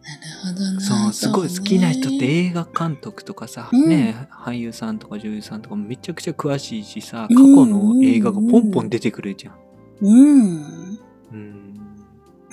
[0.43, 0.81] ほどな。
[0.81, 9.55] そうすごい好きな人ってね映画監督とかさ、うんね俳優さんとか女優さんとかもめちゃくちゃ詳しいしさ過去の映画がポンポン出てくるじゃん。
[10.01, 10.99] うん。
[11.33, 11.67] うん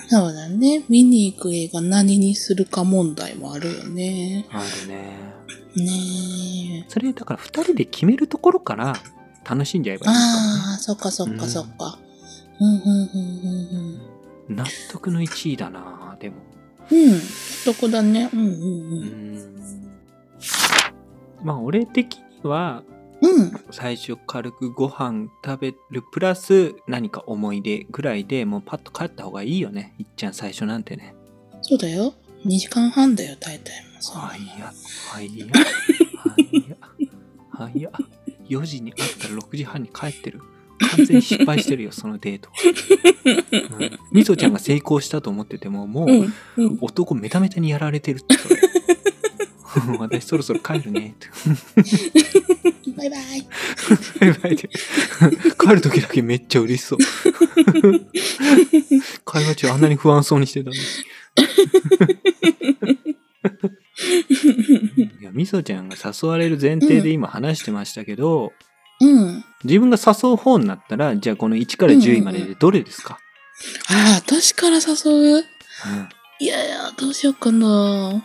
[0.06, 0.84] そうだね。
[0.88, 4.44] 見に行く映画何にするか問題もあるよね。
[4.50, 5.34] あるね。
[5.76, 6.90] ねえ。
[6.90, 8.94] それだから2人で決めるところから
[9.48, 10.16] 楽しんじゃえばいい。
[10.16, 11.98] ああ、そっかそっかそっか。
[12.60, 13.98] うん、うん、うん、
[14.48, 16.36] うん、納得の1位だなでも。
[16.90, 17.12] うん。
[17.12, 18.30] うん、そこだね。
[18.32, 19.34] うん、うん、ううん。
[19.38, 19.90] ん。
[21.42, 22.82] まあ俺的には
[23.20, 23.52] うん。
[23.70, 29.94] 最初軽くご飯食べるプラス何か思い出ぐらいでもうパッと帰った方がいいよね。
[29.98, 31.14] いっちゃん最初なんてね。
[31.62, 32.12] そうだよ。
[32.44, 34.18] 2時間半だよ、大体もさ。
[34.18, 34.72] はいや、
[35.10, 36.76] はいや、はいや、
[37.50, 37.90] はいや。
[38.48, 40.40] 4時に会ったら6時半に帰ってる。
[40.96, 42.54] 完全に失敗してるよ、 そのデートは。
[43.78, 46.78] うんみそちゃんが成功したと思ってても、もう、うん、うん。
[46.80, 48.56] 男メタメタにやられてるってそれ
[49.98, 51.28] 私そろそろ帰るねって。
[52.96, 53.46] バイバイ。
[54.20, 54.68] バイバイで
[55.58, 56.98] 帰る時だけめっちゃ嬉しそう。
[59.24, 60.82] 会話中あんなに不安そうにしてたのに。
[65.20, 68.52] いや、みそちゃんが誘われる前提で今話してましたけど、
[69.00, 69.44] うん。
[69.64, 73.18] 自分が誘う方になったら、じゃあこの1から10位まででどれですか、
[73.88, 75.36] ああ、私から誘う？
[75.36, 75.42] うん。
[76.40, 78.22] いやいや、どうしようかな。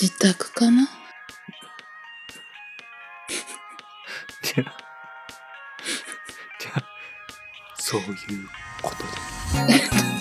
[0.00, 0.88] 自宅かな？
[4.42, 4.74] じゃあ、
[6.58, 6.82] じゃあ、
[7.78, 8.08] そういう
[8.82, 9.02] こと
[9.66, 9.74] で。
[9.74, 9.82] 一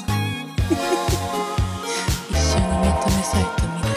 [3.23, 3.93] サイト見ない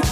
[0.00, 0.05] か。